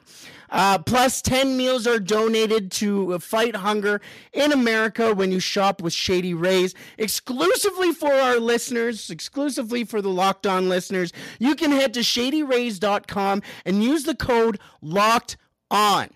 Uh, 0.52 0.78
plus, 0.78 1.22
10 1.22 1.56
meals 1.56 1.88
are 1.88 2.00
donated 2.00 2.72
to 2.72 3.18
fight 3.20 3.56
hunger 3.56 4.02
in 4.34 4.52
America 4.52 5.14
when 5.14 5.32
you 5.32 5.40
shop 5.40 5.82
with 5.82 5.94
Shady 5.94 6.34
Rays. 6.34 6.76
Exclusively 6.98 7.94
for 7.94 8.12
our 8.12 8.40
listeners, 8.40 9.10
exclusively 9.10 9.84
for 9.84 10.02
the 10.02 10.10
Locked 10.10 10.46
On 10.46 10.68
listeners, 10.68 11.14
you 11.40 11.56
can 11.56 11.72
head 11.72 11.94
to 11.94 12.02
shadyrays.com 12.02 13.42
and 13.66 13.84
use 13.84 14.04
the 14.04 14.16
code 14.16 14.60
LOCKED 14.82 15.38
ON. 15.70 16.10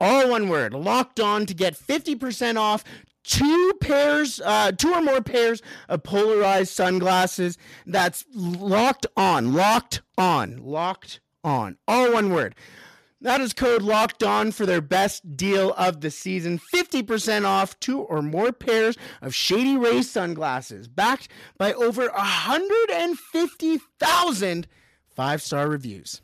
All 0.00 0.30
one 0.30 0.48
word, 0.48 0.72
locked 0.72 1.20
on 1.20 1.44
to 1.46 1.54
get 1.54 1.74
50% 1.74 2.56
off 2.56 2.82
two 3.22 3.72
pairs, 3.80 4.40
uh, 4.44 4.72
two 4.72 4.92
or 4.92 5.02
more 5.02 5.20
pairs 5.20 5.62
of 5.88 6.02
polarized 6.02 6.72
sunglasses. 6.72 7.58
That's 7.86 8.24
locked 8.34 9.06
on, 9.16 9.52
locked 9.52 10.02
on, 10.16 10.56
locked 10.64 11.20
on. 11.44 11.76
All 11.86 12.12
one 12.12 12.32
word. 12.32 12.54
That 13.22 13.42
is 13.42 13.52
code 13.52 13.82
locked 13.82 14.22
on 14.22 14.50
for 14.50 14.64
their 14.64 14.80
best 14.80 15.36
deal 15.36 15.74
of 15.74 16.00
the 16.00 16.10
season. 16.10 16.58
50% 16.58 17.44
off 17.44 17.78
two 17.78 18.00
or 18.00 18.22
more 18.22 18.50
pairs 18.50 18.96
of 19.20 19.34
Shady 19.34 19.76
Ray 19.76 20.00
sunglasses, 20.02 20.88
backed 20.88 21.28
by 21.58 21.74
over 21.74 22.08
150,000 22.08 24.66
five 25.20 25.42
star 25.42 25.68
reviews. 25.68 26.22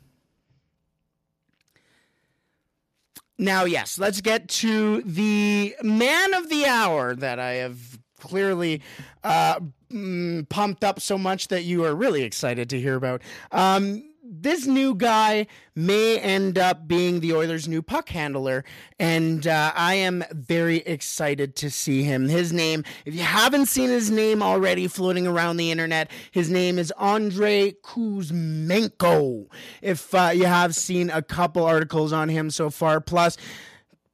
Now, 3.37 3.65
yes, 3.65 3.99
let's 3.99 4.21
get 4.21 4.49
to 4.49 5.03
the 5.03 5.75
man 5.83 6.33
of 6.33 6.49
the 6.49 6.65
hour 6.65 7.15
that 7.15 7.37
I 7.37 7.53
have 7.55 7.99
clearly 8.19 8.81
uh, 9.23 9.59
mm, 9.91 10.49
pumped 10.49 10.83
up 10.83 10.99
so 10.99 11.19
much 11.19 11.49
that 11.49 11.63
you 11.63 11.85
are 11.85 11.93
really 11.93 12.23
excited 12.23 12.71
to 12.71 12.81
hear 12.81 12.95
about. 12.95 13.21
Um, 13.51 14.03
this 14.29 14.65
new 14.65 14.95
guy 14.95 15.47
may 15.75 16.19
end 16.19 16.57
up 16.57 16.87
being 16.87 17.19
the 17.19 17.33
Oilers' 17.33 17.67
new 17.67 17.81
puck 17.81 18.09
handler, 18.09 18.63
and 18.99 19.47
uh, 19.47 19.71
I 19.75 19.95
am 19.95 20.23
very 20.31 20.77
excited 20.77 21.55
to 21.57 21.69
see 21.69 22.03
him. 22.03 22.27
His 22.27 22.51
name, 22.51 22.83
if 23.05 23.13
you 23.13 23.21
haven't 23.21 23.67
seen 23.67 23.89
his 23.89 24.11
name 24.11 24.41
already 24.43 24.87
floating 24.87 25.27
around 25.27 25.57
the 25.57 25.71
internet, 25.71 26.11
his 26.31 26.49
name 26.49 26.77
is 26.77 26.91
Andrei 26.99 27.73
Kuzmenko. 27.83 29.47
If 29.81 30.13
uh, 30.13 30.31
you 30.33 30.45
have 30.45 30.75
seen 30.75 31.09
a 31.09 31.21
couple 31.21 31.63
articles 31.63 32.11
on 32.13 32.29
him 32.29 32.49
so 32.49 32.69
far, 32.69 33.01
plus. 33.01 33.37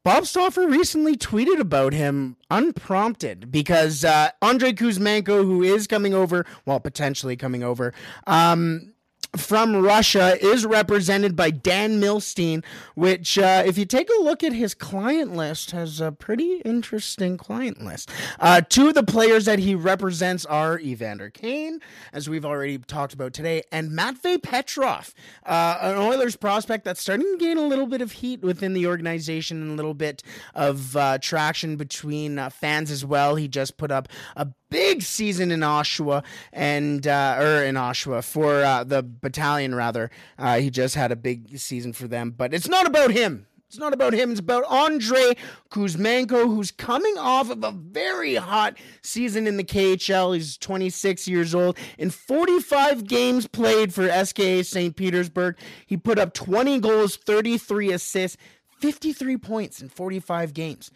Bob 0.04 0.26
Stauffer 0.26 0.68
recently 0.68 1.16
tweeted 1.16 1.62
about 1.62 1.94
him 1.94 2.36
unprompted 2.52 3.50
because 3.50 4.04
uh, 4.04 4.32
Andrei 4.42 4.74
Kuzmenko, 4.74 5.46
who 5.46 5.64
is 5.64 5.88
coming 5.88 6.14
over, 6.14 6.46
well, 6.66 6.82
potentially 6.82 7.38
coming 7.38 7.64
over, 7.64 7.94
um, 8.28 8.94
from 9.36 9.76
Russia 9.76 10.38
is 10.46 10.66
represented 10.66 11.36
by 11.36 11.50
Dan 11.50 12.00
Milstein, 12.00 12.64
which, 12.96 13.38
uh, 13.38 13.64
if 13.66 13.78
you 13.78 13.86
take 13.86 14.10
a 14.10 14.22
look 14.22 14.44
at 14.44 14.54
his 14.54 14.74
client 14.74 15.36
list, 15.36 15.72
has 15.72 16.00
a 16.00 16.12
pretty 16.12 16.62
interesting 16.64 17.38
client 17.38 17.84
list. 17.84 18.12
Uh, 18.40 18.62
two 18.62 18.90
of 18.90 18.94
the 18.94 19.04
players 19.04 19.46
that 19.46 19.60
he 19.60 19.74
represents 19.74 20.46
are 20.46 20.80
Evander 20.80 21.30
Kane, 21.30 21.80
as 22.12 22.30
we've 22.30 22.46
already 22.46 22.78
talked 22.78 23.14
about 23.14 23.34
today, 23.34 23.64
and 23.72 23.92
Matvey 23.92 24.38
Petrov, 24.38 25.14
uh, 25.46 25.78
an 25.82 25.98
Oilers 25.98 26.36
prospect 26.36 26.86
that's 26.86 27.02
starting 27.02 27.26
to 27.26 27.38
gain 27.38 27.58
a 27.58 27.66
little 27.66 27.88
bit 27.88 28.02
of 28.02 28.12
heat 28.14 28.42
within 28.42 28.74
the 28.74 28.86
organization 28.86 29.62
and 29.62 29.72
a 29.72 29.76
little 29.76 29.96
bit 29.96 30.22
of 30.54 30.96
uh, 30.96 31.18
traction 31.20 31.76
between 31.76 32.38
uh, 32.38 32.50
fans 32.50 32.92
as 32.92 33.04
well. 33.04 33.36
He 33.36 33.48
just 33.48 33.78
put 33.78 33.92
up 33.92 34.08
a 34.36 34.48
big 34.70 35.04
season 35.04 35.52
in 35.52 35.60
Oshawa 35.60 36.24
and 36.52 37.06
uh, 37.06 37.38
or 37.40 37.64
in 37.64 37.76
Oshawa 37.76 38.24
for 38.24 38.62
the 38.84 39.04
battalion 39.24 39.74
rather. 39.74 40.12
Uh, 40.38 40.60
he 40.60 40.70
just 40.70 40.94
had 40.94 41.12
a 41.12 41.16
big 41.16 41.58
season 41.58 41.94
for 41.94 42.08
them, 42.08 42.30
but 42.30 42.54
it's 42.54 42.70
not 42.70 42.86
about 42.86 43.10
him. 43.10 43.48
It's 43.74 43.80
not 43.80 43.92
about 43.92 44.14
him. 44.14 44.30
It's 44.30 44.40
about 44.40 44.72
Andrei 44.72 45.34
Kuzmenko, 45.72 46.46
who's 46.46 46.70
coming 46.70 47.18
off 47.18 47.50
of 47.50 47.64
a 47.64 47.72
very 47.72 48.36
hot 48.36 48.78
season 49.02 49.48
in 49.48 49.58
the 49.58 49.64
KHL. 49.64 50.36
He's 50.36 50.60
26 50.60 51.28
years 51.28 51.56
old. 51.56 51.76
In 51.98 52.12
45 52.12 53.08
games 53.08 53.48
played 53.48 53.92
for 53.92 54.08
SKA 54.08 54.64
St. 54.64 54.96
Petersburg, 54.96 55.58
he 55.88 55.98
put 55.98 56.20
up 56.20 56.36
20 56.36 56.80
goals, 56.82 57.16
33 57.16 57.92
assists, 57.94 58.38
53 58.78 59.38
points 59.38 59.82
in 59.82 59.90
45 59.90 60.54
games. 60.54 60.92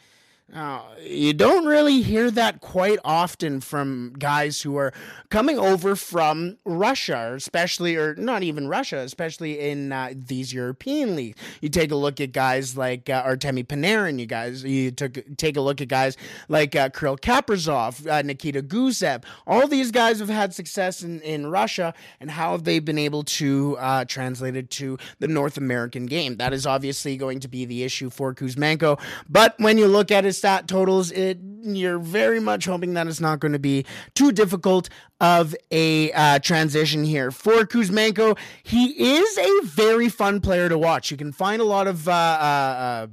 Now, 0.49 0.85
you 1.01 1.33
don't 1.33 1.65
really 1.65 2.01
hear 2.01 2.31
that 2.31 2.61
quite 2.61 2.99
often 3.03 3.59
from 3.59 4.13
guys 4.17 4.61
who 4.61 4.77
are 4.77 4.93
coming 5.29 5.59
over 5.59 5.93
from 5.97 6.57
Russia, 6.63 7.33
especially, 7.35 7.97
or 7.97 8.15
not 8.15 8.43
even 8.43 8.69
Russia, 8.69 8.99
especially 8.99 9.59
in 9.59 9.91
uh, 9.91 10.13
these 10.15 10.53
European 10.53 11.17
leagues. 11.17 11.37
You 11.59 11.67
take 11.67 11.91
a 11.91 11.97
look 11.97 12.21
at 12.21 12.31
guys 12.31 12.77
like 12.77 13.09
uh, 13.09 13.25
Artemi 13.25 13.65
Panarin, 13.65 14.19
you 14.19 14.25
guys, 14.25 14.63
you 14.63 14.89
took 14.89 15.17
take 15.35 15.57
a 15.57 15.61
look 15.61 15.81
at 15.81 15.89
guys 15.89 16.15
like 16.47 16.77
uh, 16.77 16.87
Kirill 16.89 17.17
Kaprizov, 17.17 18.09
uh, 18.09 18.21
Nikita 18.21 18.61
Gusev. 18.61 19.25
All 19.45 19.67
these 19.67 19.91
guys 19.91 20.19
have 20.19 20.29
had 20.29 20.53
success 20.53 21.03
in, 21.03 21.19
in 21.23 21.47
Russia, 21.47 21.93
and 22.21 22.31
how 22.31 22.53
have 22.53 22.63
they 22.63 22.79
been 22.79 22.97
able 22.97 23.23
to 23.23 23.75
uh, 23.79 24.05
translate 24.05 24.55
it 24.55 24.69
to 24.71 24.97
the 25.19 25.27
North 25.27 25.57
American 25.57 26.05
game? 26.05 26.37
That 26.37 26.53
is 26.53 26.65
obviously 26.65 27.17
going 27.17 27.41
to 27.41 27.49
be 27.49 27.65
the 27.65 27.83
issue 27.83 28.09
for 28.09 28.33
Kuzmenko. 28.33 28.97
But 29.27 29.53
when 29.57 29.77
you 29.77 29.87
look 29.87 30.09
at 30.09 30.23
his 30.23 30.36
stat 30.37 30.67
totals, 30.67 31.11
it 31.11 31.39
you're 31.63 31.99
very 31.99 32.39
much 32.39 32.65
hoping 32.65 32.93
that 32.93 33.07
it's 33.07 33.19
not 33.19 33.39
going 33.39 33.51
to 33.51 33.59
be 33.59 33.85
too 34.15 34.31
difficult 34.31 34.89
of 35.19 35.55
a 35.71 36.11
uh, 36.11 36.39
transition 36.39 37.03
here 37.03 37.31
for 37.31 37.63
Kuzmenko. 37.63 38.37
He 38.63 39.15
is 39.15 39.37
a 39.37 39.65
very 39.65 40.09
fun 40.09 40.41
player 40.41 40.69
to 40.69 40.77
watch. 40.77 41.09
You 41.11 41.17
can 41.17 41.31
find 41.31 41.61
a 41.61 41.65
lot 41.65 41.87
of 41.87 42.07
uh, 42.07 42.11
uh, 42.11 42.13
uh 42.13 43.07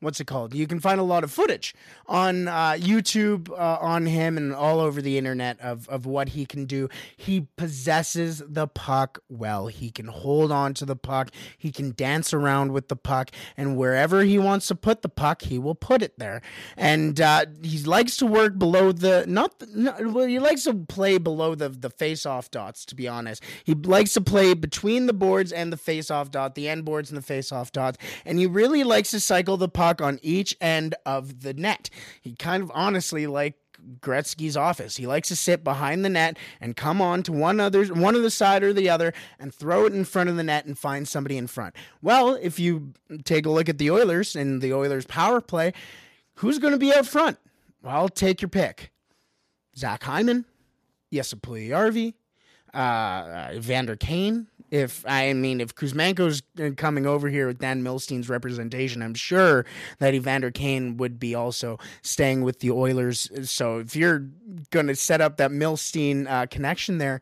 what's 0.00 0.20
it 0.20 0.26
called? 0.26 0.52
You 0.52 0.66
can 0.66 0.80
find 0.80 0.98
a 0.98 1.04
lot 1.04 1.22
of 1.22 1.30
footage 1.30 1.74
on 2.06 2.48
uh, 2.48 2.72
YouTube 2.72 3.50
uh, 3.50 3.78
on 3.80 4.06
him 4.06 4.36
and 4.36 4.52
all 4.52 4.80
over 4.80 5.00
the 5.00 5.16
internet 5.16 5.60
of, 5.60 5.88
of 5.88 6.06
what 6.06 6.30
he 6.30 6.44
can 6.44 6.64
do. 6.64 6.88
He 7.16 7.46
possesses 7.56 8.42
the 8.44 8.66
puck 8.66 9.20
well. 9.28 9.68
He 9.68 9.90
can 9.90 10.06
hold 10.06 10.50
on 10.50 10.74
to 10.74 10.84
the 10.84 10.96
puck. 10.96 11.30
He 11.56 11.70
can 11.70 11.92
dance 11.92 12.32
around 12.34 12.72
with 12.72 12.88
the 12.88 12.96
puck, 12.96 13.30
and 13.56 13.76
wherever 13.76 14.22
he 14.22 14.38
wants 14.38 14.66
to 14.68 14.74
put 14.74 15.02
the 15.02 15.08
puck, 15.08 15.42
he 15.42 15.58
will 15.58 15.76
put 15.76 16.02
it 16.02 16.18
there. 16.18 16.42
And 16.76 17.18
he 17.62 17.78
likes 17.84 18.16
to 18.18 18.26
work 18.26 18.58
below 18.58 18.92
the 18.92 19.24
not, 19.28 19.58
the, 19.60 20.10
well, 20.12 20.26
he 20.26 20.38
likes 20.38 20.64
to 20.64 20.74
play 20.74 21.18
below 21.18 21.39
the 21.54 21.68
the 21.68 21.90
face 21.90 22.24
off 22.26 22.50
dots. 22.50 22.84
To 22.86 22.94
be 22.94 23.08
honest, 23.08 23.42
he 23.64 23.74
likes 23.74 24.12
to 24.14 24.20
play 24.20 24.54
between 24.54 25.06
the 25.06 25.12
boards 25.12 25.52
and 25.52 25.72
the 25.72 25.76
face 25.76 26.10
off 26.10 26.30
dot, 26.30 26.54
the 26.54 26.68
end 26.68 26.84
boards 26.84 27.10
and 27.10 27.18
the 27.18 27.22
face 27.22 27.52
off 27.52 27.72
dots, 27.72 27.98
and 28.24 28.38
he 28.38 28.46
really 28.46 28.84
likes 28.84 29.10
to 29.10 29.20
cycle 29.20 29.56
the 29.56 29.68
puck 29.68 30.00
on 30.00 30.18
each 30.22 30.56
end 30.60 30.94
of 31.04 31.42
the 31.42 31.54
net. 31.54 31.90
He 32.20 32.34
kind 32.34 32.62
of 32.62 32.70
honestly 32.74 33.26
like 33.26 33.54
Gretzky's 34.00 34.56
office. 34.56 34.96
He 34.96 35.06
likes 35.06 35.28
to 35.28 35.36
sit 35.36 35.64
behind 35.64 36.04
the 36.04 36.08
net 36.08 36.38
and 36.60 36.76
come 36.76 37.00
on 37.00 37.22
to 37.24 37.32
one 37.32 37.60
other 37.60 37.84
one 37.86 38.14
of 38.14 38.22
the 38.22 38.30
side 38.30 38.62
or 38.62 38.72
the 38.72 38.90
other 38.90 39.12
and 39.38 39.54
throw 39.54 39.86
it 39.86 39.94
in 39.94 40.04
front 40.04 40.30
of 40.30 40.36
the 40.36 40.42
net 40.42 40.66
and 40.66 40.78
find 40.78 41.08
somebody 41.08 41.36
in 41.36 41.46
front. 41.46 41.74
Well, 42.02 42.34
if 42.34 42.58
you 42.58 42.92
take 43.24 43.46
a 43.46 43.50
look 43.50 43.68
at 43.68 43.78
the 43.78 43.90
Oilers 43.90 44.36
and 44.36 44.60
the 44.60 44.72
Oilers 44.72 45.06
power 45.06 45.40
play, 45.40 45.72
who's 46.34 46.58
going 46.58 46.72
to 46.72 46.78
be 46.78 46.92
out 46.92 47.06
front? 47.06 47.38
Well, 47.82 48.08
take 48.08 48.42
your 48.42 48.48
pick. 48.48 48.90
Zach 49.76 50.02
Hyman, 50.02 50.44
Jesse 51.12 51.36
Puljujarvi, 51.36 52.14
uh, 52.74 53.52
Vander 53.58 53.96
Kane, 53.96 54.46
if 54.70 55.04
I 55.06 55.32
mean 55.32 55.60
if 55.60 55.74
Kuzmenko's 55.74 56.42
coming 56.76 57.06
over 57.06 57.28
here 57.28 57.48
with 57.48 57.58
Dan 57.58 57.82
Milstein's 57.82 58.28
representation, 58.28 59.02
I'm 59.02 59.14
sure 59.14 59.66
that 59.98 60.14
Evander 60.14 60.50
Kane 60.50 60.96
would 60.96 61.18
be 61.18 61.34
also 61.34 61.78
staying 62.02 62.42
with 62.42 62.60
the 62.60 62.70
Oilers. 62.70 63.28
So 63.50 63.78
if 63.78 63.96
you're 63.96 64.26
going 64.70 64.86
to 64.86 64.94
set 64.94 65.20
up 65.20 65.38
that 65.38 65.50
Milstein 65.50 66.28
uh, 66.28 66.46
connection 66.46 66.98
there, 66.98 67.20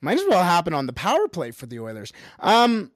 might 0.00 0.18
as 0.18 0.24
well 0.28 0.42
happen 0.42 0.72
on 0.72 0.86
the 0.86 0.92
power 0.92 1.28
play 1.28 1.50
for 1.50 1.66
the 1.66 1.80
Oilers. 1.80 2.12
Um, 2.40 2.90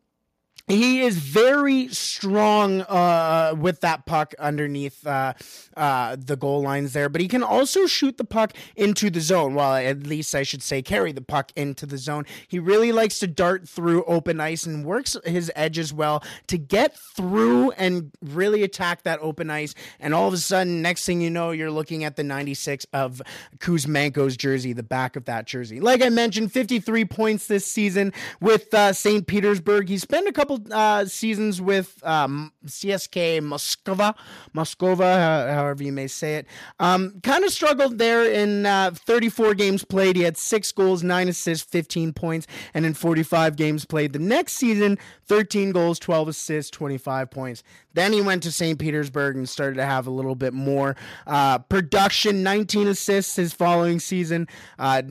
he 0.70 1.00
is 1.00 1.16
very 1.16 1.88
strong 1.88 2.82
uh, 2.82 3.54
with 3.58 3.80
that 3.80 4.06
puck 4.06 4.34
underneath 4.38 5.06
uh, 5.06 5.34
uh, 5.76 6.16
the 6.18 6.36
goal 6.36 6.62
lines 6.62 6.92
there, 6.92 7.08
but 7.08 7.20
he 7.20 7.28
can 7.28 7.42
also 7.42 7.86
shoot 7.86 8.16
the 8.18 8.24
puck 8.24 8.52
into 8.76 9.10
the 9.10 9.20
zone. 9.20 9.54
Well, 9.54 9.74
at 9.74 10.06
least 10.06 10.34
I 10.34 10.42
should 10.42 10.62
say 10.62 10.82
carry 10.82 11.12
the 11.12 11.22
puck 11.22 11.52
into 11.56 11.86
the 11.86 11.98
zone. 11.98 12.24
He 12.48 12.58
really 12.58 12.92
likes 12.92 13.18
to 13.20 13.26
dart 13.26 13.68
through 13.68 14.04
open 14.04 14.40
ice 14.40 14.66
and 14.66 14.84
works 14.84 15.16
his 15.24 15.50
edges 15.56 15.92
well 15.92 16.22
to 16.48 16.58
get 16.58 16.96
through 16.96 17.70
and 17.72 18.10
really 18.22 18.62
attack 18.62 19.02
that 19.02 19.18
open 19.20 19.50
ice. 19.50 19.74
And 19.98 20.14
all 20.14 20.28
of 20.28 20.34
a 20.34 20.38
sudden, 20.38 20.82
next 20.82 21.04
thing 21.06 21.20
you 21.20 21.30
know, 21.30 21.50
you're 21.50 21.70
looking 21.70 22.04
at 22.04 22.16
the 22.16 22.24
96 22.24 22.86
of 22.92 23.22
Kuzmenko's 23.58 24.36
jersey, 24.36 24.72
the 24.72 24.82
back 24.82 25.16
of 25.16 25.24
that 25.24 25.46
jersey. 25.46 25.80
Like 25.80 26.02
I 26.02 26.08
mentioned, 26.08 26.52
53 26.52 27.04
points 27.06 27.46
this 27.46 27.66
season 27.66 28.12
with 28.40 28.72
uh, 28.74 28.92
St. 28.92 29.26
Petersburg. 29.26 29.88
He 29.88 29.98
spent 29.98 30.28
a 30.28 30.32
couple 30.32 30.59
uh, 30.70 31.04
seasons 31.06 31.60
with 31.60 32.00
um, 32.04 32.52
CSK 32.66 33.40
Moskova, 33.40 35.00
uh, 35.00 35.54
however 35.54 35.82
you 35.82 35.92
may 35.92 36.06
say 36.06 36.36
it. 36.36 36.46
Um, 36.78 37.20
kind 37.22 37.44
of 37.44 37.50
struggled 37.50 37.98
there 37.98 38.24
in 38.24 38.66
uh, 38.66 38.90
34 38.94 39.54
games 39.54 39.84
played. 39.84 40.16
He 40.16 40.22
had 40.22 40.36
six 40.36 40.72
goals, 40.72 41.02
nine 41.02 41.28
assists, 41.28 41.68
15 41.70 42.12
points, 42.12 42.46
and 42.74 42.84
in 42.86 42.94
45 42.94 43.56
games 43.56 43.84
played 43.84 44.12
the 44.12 44.18
next 44.18 44.54
season, 44.54 44.98
13 45.26 45.72
goals, 45.72 45.98
12 45.98 46.28
assists, 46.28 46.70
25 46.70 47.30
points. 47.30 47.62
Then 47.94 48.12
he 48.12 48.20
went 48.20 48.42
to 48.44 48.52
St. 48.52 48.78
Petersburg 48.78 49.36
and 49.36 49.48
started 49.48 49.76
to 49.76 49.84
have 49.84 50.06
a 50.06 50.10
little 50.10 50.34
bit 50.34 50.52
more 50.52 50.96
uh, 51.26 51.58
production, 51.58 52.42
19 52.42 52.88
assists 52.88 53.36
his 53.36 53.52
following 53.52 53.98
season. 53.98 54.46
Uh, 54.78 55.02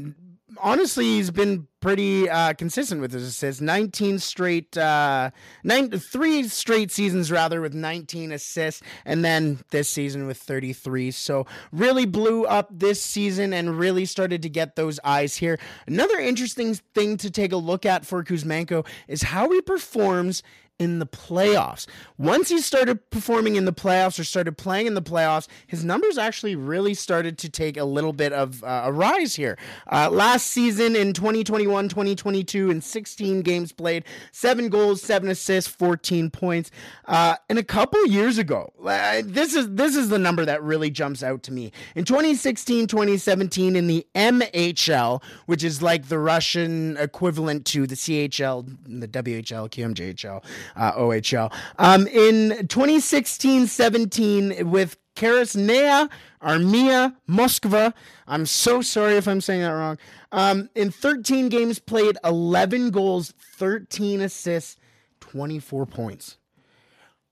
honestly, 0.61 1.05
he's 1.05 1.31
been 1.31 1.67
pretty 1.79 2.29
uh, 2.29 2.53
consistent 2.53 3.01
with 3.01 3.11
his 3.11 3.23
assists. 3.23 3.61
19 3.61 4.19
straight, 4.19 4.77
uh, 4.77 5.31
nine, 5.63 5.89
three 5.91 6.47
straight 6.47 6.91
seasons 6.91 7.31
rather 7.31 7.61
with 7.61 7.73
19 7.73 8.31
assists, 8.31 8.81
and 9.05 9.23
then 9.23 9.59
this 9.71 9.89
season 9.89 10.27
with 10.27 10.37
33. 10.37 11.11
So 11.11 11.45
really 11.71 12.05
blew 12.05 12.45
up 12.45 12.67
this 12.71 13.01
season 13.01 13.53
and 13.53 13.77
really 13.77 14.05
started 14.05 14.41
to 14.41 14.49
get 14.49 14.75
those 14.75 14.99
eyes 15.03 15.35
here. 15.35 15.59
Another 15.87 16.19
interesting 16.19 16.75
thing 16.93 17.17
to 17.17 17.31
take 17.31 17.51
a 17.51 17.57
look 17.57 17.85
at 17.85 18.05
for 18.05 18.23
Kuzmenko 18.23 18.85
is 19.07 19.23
how 19.23 19.49
he 19.51 19.61
performs 19.61 20.43
in 20.79 20.99
the 20.99 21.05
playoffs. 21.05 21.85
Once 22.17 22.47
he 22.47 22.59
started 22.59 23.09
performing 23.09 23.57
in 23.57 23.65
the 23.65 23.73
playoffs 23.73 24.17
or 24.17 24.23
started 24.23 24.57
playing 24.57 24.87
in 24.87 24.93
the 24.93 25.01
playoffs, 25.01 25.47
his 25.67 25.83
numbers 25.83 26.17
actually 26.17 26.55
really 26.55 26.93
started 26.93 27.37
to 27.37 27.49
take 27.49 27.75
a 27.75 27.83
little 27.83 28.13
bit 28.13 28.31
of 28.31 28.63
uh, 28.63 28.83
a 28.85 28.91
rise 28.91 29.35
here. 29.35 29.57
Uh, 29.91 30.09
last 30.09 30.47
season 30.47 30.95
in 30.95 31.11
2021 31.13 31.89
2022, 31.89 32.71
in 32.71 32.81
16 32.81 33.41
games 33.41 33.73
played, 33.73 34.05
seven 34.31 34.69
goals, 34.69 35.01
seven 35.01 35.29
assists, 35.29 35.69
14 35.69 36.29
points. 36.31 36.71
Uh, 37.05 37.35
and 37.49 37.59
a 37.59 37.63
couple 37.63 38.03
years 38.07 38.37
ago, 38.37 38.71
uh, 38.85 39.21
this 39.25 39.53
is 39.53 39.69
this 39.71 39.97
is 39.97 40.07
the 40.07 40.19
number 40.19 40.45
that 40.45 40.63
really 40.63 40.89
jumps 40.89 41.21
out 41.21 41.43
to 41.43 41.51
me. 41.51 41.73
In 41.95 42.05
2016 42.05 42.87
2017, 42.87 43.75
in 43.75 43.87
the 43.87 44.07
MHL, 44.15 45.21
which 45.45 45.63
is 45.63 45.81
like 45.81 46.07
the 46.07 46.19
Russian 46.19 46.95
equivalent 46.97 47.65
to 47.65 47.85
the 47.85 47.95
CHL, 47.95 48.77
the 48.85 49.07
WHL, 49.07 49.69
QMJHL 49.69 50.41
uh, 50.75 50.93
OHL. 50.93 51.53
Um, 51.77 52.07
in 52.07 52.67
2016 52.67 53.67
17, 53.67 54.69
with 54.69 54.97
Krasnaya 55.15 56.09
Armia 56.41 57.15
Moskva, 57.27 57.93
I'm 58.27 58.45
so 58.45 58.81
sorry 58.81 59.15
if 59.15 59.27
I'm 59.27 59.41
saying 59.41 59.61
that 59.61 59.69
wrong. 59.69 59.97
Um, 60.31 60.69
in 60.75 60.91
13 60.91 61.49
games 61.49 61.79
played, 61.79 62.17
11 62.23 62.91
goals, 62.91 63.33
13 63.57 64.21
assists, 64.21 64.77
24 65.19 65.85
points. 65.85 66.37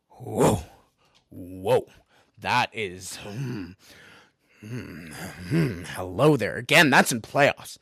Whoa. 0.09 0.63
Whoa. 1.29 1.87
That 2.39 2.69
is. 2.73 3.15
Hmm, 3.17 3.71
hmm, 4.61 5.07
hmm. 5.49 5.83
Hello 5.83 6.37
there. 6.37 6.55
Again, 6.57 6.89
that's 6.89 7.11
in 7.11 7.21
playoffs. 7.21 7.77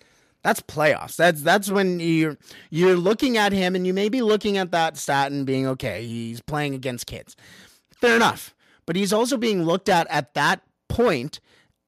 That's 0.45 0.61
playoffs. 0.61 1.15
That's 1.15 1.41
that's 1.41 1.71
when 1.71 1.99
you're 1.99 2.37
you're 2.69 2.95
looking 2.95 3.35
at 3.35 3.51
him 3.51 3.73
and 3.73 3.87
you 3.87 3.95
may 3.95 4.09
be 4.09 4.21
looking 4.21 4.57
at 4.59 4.69
that 4.69 4.95
stat 4.95 5.31
and 5.31 5.43
being 5.43 5.65
okay, 5.65 6.05
he's 6.05 6.39
playing 6.39 6.75
against 6.75 7.07
kids. 7.07 7.35
Fair 7.99 8.15
enough. 8.15 8.53
But 8.85 8.95
he's 8.95 9.11
also 9.11 9.37
being 9.37 9.63
looked 9.63 9.89
at 9.89 10.05
at 10.07 10.35
that 10.35 10.61
point 10.87 11.39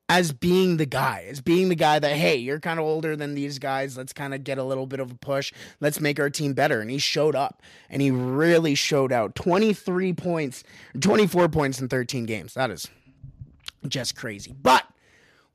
as 0.10 0.32
being 0.32 0.78
the 0.78 0.88
guy, 0.88 1.28
as 1.30 1.40
being 1.40 1.70
the 1.70 1.76
guy 1.76 2.00
that, 2.00 2.16
hey, 2.16 2.36
you're 2.36 2.60
kind 2.60 2.80
of 2.80 2.86
older 2.88 3.16
than 3.16 3.36
these 3.36 3.60
guys. 3.60 3.96
Let's 3.96 4.12
kind 4.12 4.34
of 4.34 4.44
get 4.44 4.58
a 4.58 4.64
little 4.64 4.88
bit 4.88 5.02
of 5.02 5.12
a 5.12 5.16
push. 5.16 5.54
Let's 5.80 6.00
make 6.00 6.20
our 6.20 6.32
team 6.32 6.54
better. 6.54 6.82
And 6.82 6.90
he 6.90 6.98
showed 6.98 7.36
up 7.36 7.62
and 7.92 8.02
he 8.02 8.10
really 8.10 8.74
showed 8.74 9.12
out 9.12 9.36
23 9.36 10.14
points, 10.14 10.64
24 11.00 11.50
points 11.50 11.80
in 11.80 11.90
13 11.90 12.26
games. 12.26 12.56
That 12.56 12.72
is 12.72 12.90
just 13.88 14.16
crazy. 14.16 14.56
But 14.60 14.87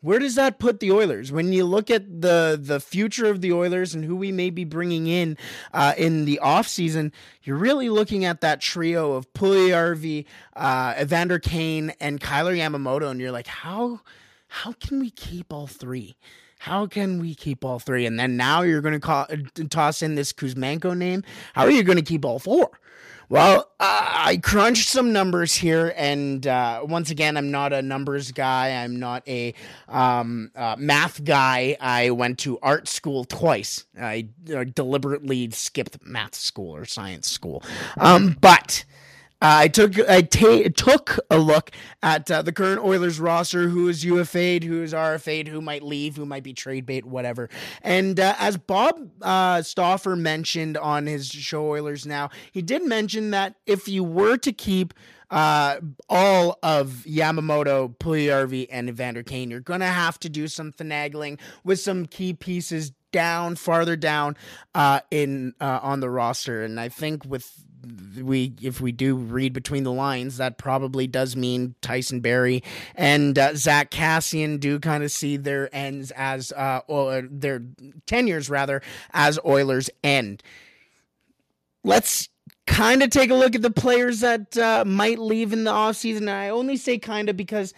where 0.02 0.18
does 0.18 0.34
that 0.34 0.58
put 0.58 0.80
the 0.80 0.92
Oilers 0.92 1.32
when 1.32 1.52
you 1.52 1.64
look 1.64 1.90
at 1.90 2.20
the 2.20 2.58
the 2.60 2.80
future 2.80 3.26
of 3.26 3.40
the 3.40 3.52
Oilers 3.52 3.94
and 3.94 4.04
who 4.04 4.16
we 4.16 4.30
may 4.32 4.50
be 4.50 4.64
bringing 4.64 5.06
in 5.06 5.38
uh, 5.72 5.94
in 5.96 6.24
the 6.26 6.38
offseason? 6.42 7.12
You're 7.42 7.56
really 7.56 7.88
looking 7.88 8.24
at 8.24 8.40
that 8.42 8.60
trio 8.60 9.12
of 9.12 9.32
Puljujarvi, 9.32 10.26
uh, 10.54 10.94
Evander 11.00 11.38
Kane, 11.38 11.94
and 12.00 12.20
Kailer 12.20 12.54
Yamamoto, 12.54 13.10
and 13.10 13.20
you're 13.20 13.32
like, 13.32 13.46
how 13.46 14.00
how 14.48 14.72
can 14.72 15.00
we 15.00 15.10
keep 15.10 15.52
all 15.52 15.66
three? 15.66 16.16
How 16.58 16.86
can 16.86 17.18
we 17.18 17.34
keep 17.34 17.64
all 17.64 17.78
three? 17.78 18.06
And 18.06 18.20
then 18.20 18.36
now 18.36 18.62
you're 18.62 18.82
going 18.82 19.00
to 19.00 19.68
toss 19.68 20.00
in 20.02 20.14
this 20.14 20.32
Kuzmenko 20.32 20.96
name. 20.96 21.24
How 21.54 21.62
are 21.62 21.70
you 21.70 21.82
going 21.82 21.96
to 21.96 22.04
keep 22.04 22.24
all 22.24 22.38
four? 22.38 22.70
Well, 23.32 23.70
I 23.80 24.40
crunched 24.42 24.90
some 24.90 25.10
numbers 25.10 25.54
here, 25.54 25.94
and 25.96 26.46
uh, 26.46 26.82
once 26.84 27.10
again, 27.10 27.38
I'm 27.38 27.50
not 27.50 27.72
a 27.72 27.80
numbers 27.80 28.30
guy. 28.30 28.84
I'm 28.84 29.00
not 29.00 29.26
a 29.26 29.54
um, 29.88 30.50
uh, 30.54 30.76
math 30.78 31.24
guy. 31.24 31.78
I 31.80 32.10
went 32.10 32.40
to 32.40 32.58
art 32.60 32.88
school 32.88 33.24
twice. 33.24 33.86
I 33.98 34.28
uh, 34.54 34.64
deliberately 34.64 35.48
skipped 35.48 36.04
math 36.04 36.34
school 36.34 36.76
or 36.76 36.84
science 36.84 37.26
school. 37.30 37.62
Um, 37.98 38.36
but 38.38 38.84
uh, 38.84 39.01
I 39.44 39.66
took 39.66 39.98
I 40.08 40.22
took 40.22 41.18
a 41.28 41.38
look 41.38 41.72
at 42.02 42.30
uh, 42.30 42.42
the 42.42 42.52
current 42.52 42.84
Oilers 42.84 43.18
roster, 43.18 43.68
who 43.68 43.88
is 43.88 44.04
UFA'd, 44.04 44.62
who 44.62 44.82
is 44.82 44.92
RFA'd, 44.92 45.48
who 45.48 45.60
might 45.60 45.82
leave, 45.82 46.16
who 46.16 46.24
might 46.24 46.44
be 46.44 46.52
trade 46.52 46.86
bait, 46.86 47.04
whatever. 47.04 47.50
And 47.82 48.20
uh, 48.20 48.36
as 48.38 48.56
Bob 48.56 49.10
uh, 49.20 49.62
Stauffer 49.62 50.14
mentioned 50.14 50.76
on 50.76 51.06
his 51.06 51.28
show 51.28 51.68
Oilers 51.68 52.06
Now, 52.06 52.30
he 52.52 52.62
did 52.62 52.86
mention 52.86 53.32
that 53.32 53.56
if 53.66 53.88
you 53.88 54.04
were 54.04 54.36
to 54.38 54.52
keep 54.52 54.94
uh, 55.30 55.80
all 56.08 56.58
of 56.62 57.04
Yamamoto, 57.06 57.96
Puljujarvi, 57.96 58.68
and 58.70 58.88
Evander 58.88 59.24
Kane, 59.24 59.50
you're 59.50 59.60
to 59.60 59.86
have 59.86 60.20
to 60.20 60.28
do 60.28 60.46
some 60.46 60.72
finagling 60.72 61.40
with 61.64 61.80
some 61.80 62.06
key 62.06 62.32
pieces 62.32 62.92
down, 63.12 63.56
farther 63.56 63.96
down 63.96 64.36
uh, 64.74 65.00
in 65.10 65.54
uh, 65.60 65.80
on 65.82 66.00
the 66.00 66.10
roster. 66.10 66.62
And 66.62 66.78
I 66.78 66.88
think 66.88 67.24
with 67.24 67.64
we 68.20 68.54
if 68.60 68.80
we 68.80 68.92
do 68.92 69.16
read 69.16 69.52
between 69.52 69.84
the 69.84 69.92
lines, 69.92 70.36
that 70.36 70.58
probably 70.58 71.06
does 71.06 71.36
mean 71.36 71.74
Tyson 71.80 72.20
Barrie 72.20 72.62
and 72.94 73.38
uh, 73.38 73.54
Zack 73.54 73.90
Kassian 73.90 74.60
do 74.60 74.78
kind 74.78 75.02
of 75.02 75.10
see 75.10 75.36
their 75.36 75.68
ends 75.74 76.10
as 76.12 76.52
uh, 76.52 76.80
or 76.86 77.22
their 77.30 77.62
tenures 78.06 78.48
rather 78.48 78.82
as 79.12 79.38
Oilers 79.44 79.90
end. 80.02 80.42
Let's 81.84 82.28
kind 82.66 83.02
of 83.02 83.10
take 83.10 83.30
a 83.30 83.34
look 83.34 83.54
at 83.54 83.62
the 83.62 83.70
players 83.70 84.20
that 84.20 84.56
uh, 84.56 84.84
might 84.86 85.18
leave 85.18 85.52
in 85.52 85.64
the 85.64 85.72
offseason. 85.72 86.28
I 86.28 86.48
only 86.48 86.76
say 86.76 86.98
kind 86.98 87.28
of 87.28 87.36
because 87.36 87.74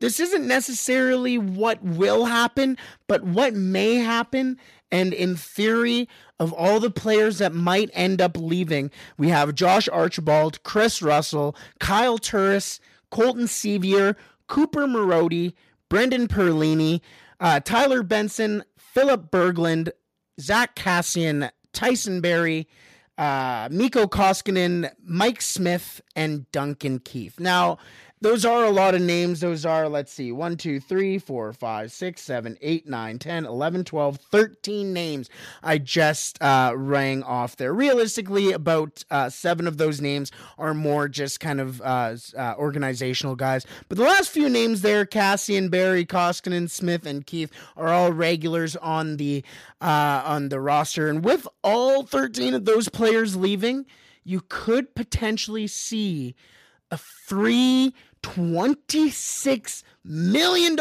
this 0.00 0.20
isn't 0.20 0.46
necessarily 0.46 1.38
what 1.38 1.82
will 1.82 2.24
happen, 2.24 2.78
but 3.08 3.24
what 3.24 3.54
may 3.54 3.96
happen. 3.96 4.58
And 4.90 5.12
in 5.12 5.36
theory, 5.36 6.08
of 6.38 6.52
all 6.52 6.80
the 6.80 6.90
players 6.90 7.38
that 7.38 7.52
might 7.54 7.90
end 7.92 8.20
up 8.20 8.36
leaving, 8.36 8.90
we 9.16 9.28
have 9.28 9.54
Josh 9.54 9.88
Archibald, 9.88 10.62
Chris 10.62 11.02
Russell, 11.02 11.54
Kyle 11.78 12.18
Turris, 12.18 12.80
Colton 13.10 13.44
Sceviour, 13.44 14.16
Cooper 14.46 14.86
Marody, 14.86 15.54
Brendan 15.88 16.28
Perlini, 16.28 17.00
uh, 17.40 17.60
Tyler 17.60 18.02
Benson, 18.02 18.64
Philip 18.76 19.30
Berglund, 19.30 19.90
Zack 20.40 20.74
Kassian, 20.74 21.50
Tyson 21.72 22.20
Barrie, 22.20 22.66
uh, 23.18 23.68
Mikko 23.70 24.06
Koskinen, 24.06 24.90
Mike 25.04 25.42
Smith, 25.42 26.00
and 26.14 26.50
Duncan 26.52 27.00
Keith. 27.00 27.40
Now, 27.40 27.78
those 28.20 28.44
are 28.44 28.64
a 28.64 28.70
lot 28.70 28.94
of 28.94 29.02
names. 29.02 29.40
Those 29.40 29.64
are, 29.64 29.88
let's 29.88 30.12
see, 30.12 30.32
1, 30.32 30.56
2, 30.56 30.80
3, 30.80 31.18
4, 31.18 31.52
5, 31.52 31.92
6, 31.92 32.22
7, 32.22 32.58
8, 32.60 32.88
9, 32.88 33.18
10, 33.18 33.46
11, 33.46 33.84
12, 33.84 34.16
13 34.16 34.92
names 34.92 35.30
I 35.62 35.78
just 35.78 36.40
uh, 36.42 36.72
rang 36.76 37.22
off 37.22 37.56
there. 37.56 37.72
Realistically, 37.72 38.52
about 38.52 39.04
uh, 39.10 39.30
seven 39.30 39.66
of 39.66 39.76
those 39.76 40.00
names 40.00 40.32
are 40.58 40.74
more 40.74 41.08
just 41.08 41.40
kind 41.40 41.60
of 41.60 41.80
uh, 41.82 42.16
uh, 42.36 42.54
organizational 42.58 43.36
guys. 43.36 43.66
But 43.88 43.98
the 43.98 44.04
last 44.04 44.30
few 44.30 44.48
names 44.48 44.82
there, 44.82 45.04
Kassian, 45.04 45.70
Barrie, 45.70 46.06
Koskinen, 46.06 46.70
Smith, 46.70 47.06
and 47.06 47.26
Keith, 47.26 47.50
are 47.76 47.88
all 47.88 48.12
regulars 48.12 48.76
on 48.76 49.16
the 49.16 49.44
uh, 49.80 50.22
on 50.24 50.48
the 50.48 50.60
roster. 50.60 51.08
And 51.08 51.24
with 51.24 51.46
all 51.62 52.04
13 52.04 52.54
of 52.54 52.64
those 52.64 52.88
players 52.88 53.36
leaving, 53.36 53.86
you 54.24 54.42
could 54.48 54.94
potentially 54.94 55.66
see 55.66 56.34
a 56.90 56.96
free 56.96 57.94
$26 58.34 59.82
million 60.04 60.76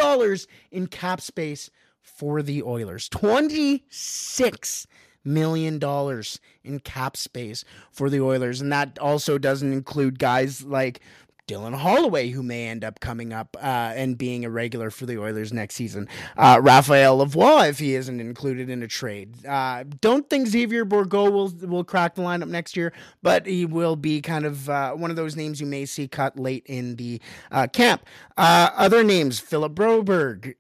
in 0.72 0.88
cap 0.88 1.22
space 1.22 1.70
for 2.02 2.42
the 2.42 2.64
Oilers. 2.64 3.10
26 3.10 4.88
million 5.24 5.78
dollars 5.78 6.40
in 6.64 6.80
cap 6.80 7.18
space 7.18 7.66
for 7.92 8.10
the 8.10 8.22
Oilers 8.22 8.62
and 8.62 8.72
that 8.72 8.98
also 9.00 9.38
doesn't 9.38 9.74
include 9.74 10.20
guys 10.20 10.64
like 10.64 11.02
Dylan 11.48 11.74
Holloway, 11.74 12.30
who 12.30 12.44
may 12.44 12.68
end 12.68 12.84
up 12.84 13.00
coming 13.00 13.32
up 13.32 13.56
uh, 13.58 13.94
and 13.96 14.18
being 14.18 14.44
a 14.44 14.50
regular 14.50 14.92
for 14.92 15.06
the 15.06 15.18
Oilers 15.18 15.54
next 15.54 15.76
season. 15.76 16.10
Uh, 16.38 16.60
Raphael 16.62 17.20
Lavoie, 17.20 17.70
if 17.70 17.80
he 17.80 17.96
isn't 17.96 18.20
included 18.20 18.70
in 18.70 18.84
a 18.84 18.88
trade. 18.88 19.46
Uh, 19.46 19.86
don't 20.02 20.30
think 20.30 20.48
Xavier 20.50 20.86
Bourgault 20.86 21.32
will 21.32 21.68
will 21.68 21.86
crack 21.86 22.16
the 22.16 22.22
lineup 22.22 22.50
next 22.50 22.76
year, 22.76 22.92
but 23.22 23.46
he 23.46 23.66
will 23.66 23.96
be 23.96 24.22
kind 24.22 24.46
of 24.46 24.70
uh, 24.70 24.92
one 24.92 25.10
of 25.10 25.16
those 25.16 25.38
names 25.38 25.62
you 25.62 25.68
may 25.68 25.86
see 25.86 26.08
cut 26.08 26.38
late 26.38 26.66
in 26.66 26.98
the 26.98 27.22
uh, 27.52 27.68
camp. 27.68 28.06
Uh, 28.36 28.70
other 28.76 29.04
names: 29.04 29.40
Philip 29.40 29.74
Broberg, 29.74 30.54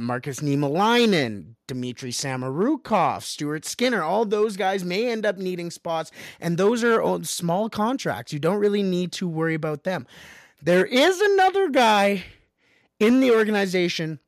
Markus 0.00 0.40
Niemelainen, 0.40 1.54
Dmitry 1.68 2.10
Samorukov, 2.10 3.22
Stuart 3.22 3.64
Skinner, 3.64 4.02
all 4.02 4.24
those 4.24 4.56
guys 4.56 4.84
may 4.84 5.10
end 5.10 5.24
up 5.24 5.38
needing 5.38 5.70
spots, 5.70 6.10
and 6.40 6.58
those 6.58 6.82
are 6.84 7.22
small 7.24 7.68
contracts. 7.68 8.32
You 8.32 8.38
don't 8.38 8.58
really 8.58 8.82
need 8.82 9.12
to 9.12 9.28
worry 9.28 9.54
about 9.54 9.84
them. 9.84 10.06
There 10.62 10.84
is 10.84 11.20
another 11.20 11.68
guy 11.70 12.24
in 12.98 13.20
the 13.20 13.32
organization 13.32 14.20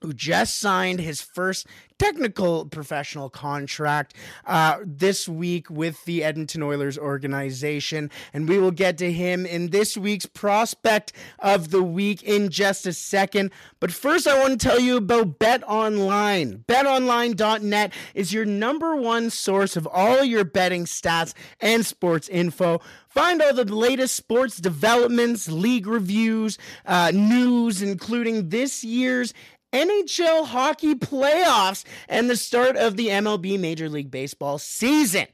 who 0.00 0.12
just 0.12 0.58
signed 0.58 1.00
his 1.00 1.20
first 1.20 1.66
technical 2.00 2.64
professional 2.64 3.28
contract 3.28 4.14
uh, 4.46 4.78
this 4.82 5.28
week 5.28 5.68
with 5.68 6.02
the 6.06 6.24
Edmonton 6.24 6.62
Oilers 6.62 6.96
organization. 6.96 8.10
And 8.32 8.48
we 8.48 8.58
will 8.58 8.70
get 8.70 8.96
to 8.98 9.12
him 9.12 9.44
in 9.44 9.68
this 9.68 9.98
week's 9.98 10.24
prospect 10.24 11.12
of 11.40 11.70
the 11.70 11.82
week 11.82 12.22
in 12.22 12.48
just 12.48 12.86
a 12.86 12.94
second. 12.94 13.50
But 13.80 13.92
first, 13.92 14.26
I 14.26 14.40
want 14.40 14.58
to 14.58 14.66
tell 14.66 14.80
you 14.80 14.96
about 14.96 15.38
Bet 15.38 15.62
Online. 15.68 16.64
BetOnline.net 16.66 17.92
is 18.14 18.32
your 18.32 18.46
number 18.46 18.96
one 18.96 19.28
source 19.28 19.76
of 19.76 19.86
all 19.86 20.24
your 20.24 20.44
betting 20.44 20.86
stats 20.86 21.34
and 21.60 21.84
sports 21.84 22.30
info. 22.30 22.80
Find 23.08 23.42
all 23.42 23.52
the 23.52 23.64
latest 23.64 24.14
sports 24.14 24.56
developments, 24.56 25.50
league 25.50 25.86
reviews, 25.86 26.56
uh, 26.86 27.10
news, 27.12 27.82
including 27.82 28.48
this 28.48 28.84
year's 28.84 29.34
NHL 29.72 30.46
hockey 30.46 30.94
playoffs 30.94 31.84
and 32.08 32.28
the 32.28 32.36
start 32.36 32.76
of 32.76 32.96
the 32.96 33.08
MLB 33.08 33.58
Major 33.58 33.88
League 33.88 34.10
Baseball 34.10 34.58
season. 34.58 35.26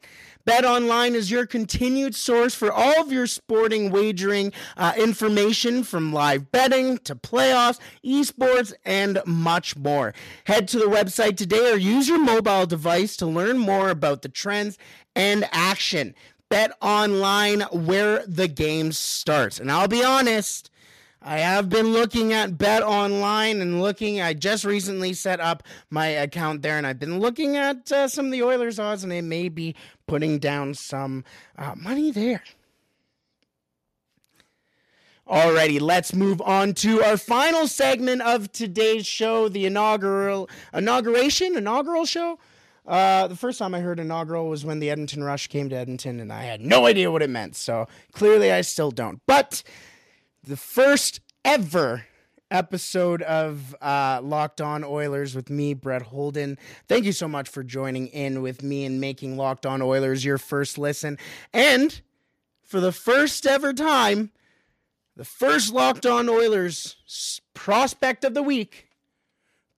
Bet 0.45 0.65
Online 0.65 1.17
is 1.17 1.29
your 1.31 1.45
continued 1.45 2.15
source 2.15 2.55
for 2.55 2.71
all 2.71 3.01
of 3.01 3.11
your 3.11 3.27
sporting 3.27 3.91
wagering 3.91 4.53
uh, 4.77 4.93
information 4.97 5.83
from 5.83 6.13
live 6.13 6.53
betting 6.53 6.99
to 6.99 7.17
playoffs, 7.17 7.81
esports, 8.05 8.73
and 8.85 9.21
much 9.27 9.77
more. 9.77 10.15
Head 10.45 10.69
to 10.69 10.79
the 10.79 10.85
website 10.85 11.37
today 11.37 11.73
or 11.73 11.77
use 11.77 12.07
your 12.07 12.21
mobile 12.21 12.67
device 12.67 13.17
to 13.17 13.27
learn 13.27 13.59
more 13.59 13.91
about 13.91 14.23
the 14.23 14.29
trends 14.29 14.79
and 15.17 15.49
action. 15.51 16.15
Bet 16.49 16.77
Online, 16.81 17.63
where 17.73 18.25
the 18.25 18.47
game 18.47 18.93
starts. 18.93 19.59
And 19.59 19.73
I'll 19.73 19.89
be 19.89 20.05
honest, 20.05 20.71
I 21.29 21.39
have 21.39 21.69
been 21.69 21.93
looking 21.93 22.33
at 22.33 22.57
Bet 22.57 22.85
Online 22.85 23.61
and 23.61 23.83
looking. 23.83 24.21
I 24.21 24.33
just 24.33 24.65
recently 24.65 25.13
set 25.13 25.41
up 25.41 25.65
my 25.91 26.07
account 26.07 26.63
there, 26.63 26.79
and 26.79 26.87
I've 26.87 27.01
been 27.01 27.19
looking 27.19 27.57
at 27.57 27.91
uh, 27.91 28.07
some 28.07 28.27
of 28.27 28.33
the 28.33 28.45
Oilers 28.45 28.79
odds, 28.79 29.03
and 29.03 29.11
they 29.11 29.21
may 29.21 29.49
be 29.49 29.75
putting 30.07 30.39
down 30.39 30.75
some 30.75 31.25
uh, 31.59 31.75
money 31.77 32.13
there. 32.13 32.45
Alrighty, 35.27 35.81
let's 35.81 36.15
move 36.15 36.41
on 36.43 36.75
to 36.75 37.03
our 37.03 37.17
final 37.17 37.67
segment 37.67 38.23
of 38.23 38.53
today's 38.53 39.05
show, 39.05 39.49
the 39.49 39.67
inaugural 39.67 40.49
inauguration, 40.73 41.57
inaugural 41.57 42.05
show. 42.05 42.39
Uh, 42.87 43.27
the 43.27 43.35
first 43.35 43.59
time 43.59 43.75
I 43.75 43.81
heard 43.81 43.99
inaugural 43.99 44.49
was 44.49 44.65
when 44.65 44.79
the 44.79 44.91
Edmonton 44.91 45.25
Rush 45.25 45.49
came 45.49 45.69
to 45.71 45.77
Edmonton, 45.77 46.21
and 46.21 46.33
I 46.33 46.45
had 46.45 46.61
no 46.61 46.87
idea 46.87 47.11
what 47.11 47.21
it 47.21 47.31
meant. 47.31 47.57
So 47.57 47.89
clearly, 48.13 48.53
I 48.53 48.61
still 48.61 48.93
don't. 48.93 49.21
But 49.27 49.65
the 50.47 50.57
first 50.57 51.21
ever 51.45 52.05
episode 52.53 53.21
of 53.23 53.75
uh, 53.83 54.21
Locked 54.23 54.61
On 54.61 54.85
Oilers 54.85 55.35
with 55.35 55.51
me, 55.51 55.75
Brett 55.75 56.03
Holden. 56.03 56.57
Thank 56.87 57.05
you 57.05 57.13
so 57.13 57.27
much 57.27 57.49
for 57.49 57.65
joining 57.65 58.07
in 58.09 58.41
with 58.43 58.63
me 58.63 58.85
and 58.85 59.01
making 59.01 59.37
Locked 59.37 59.67
On 59.67 59.83
Oilers 59.83 60.25
your 60.25 60.39
first 60.39 60.79
listen. 60.79 61.19
And 61.53 62.01
for 62.65 62.79
the 62.79 62.93
first 62.93 63.45
ever 63.45 63.73
time, 63.73 64.31
the 65.17 65.25
first 65.25 65.73
Locked 65.73 66.07
On 66.07 66.29
Oilers 66.29 66.97
prospect 67.55 68.25
of 68.25 68.35
the 68.35 68.43
week 68.43 68.86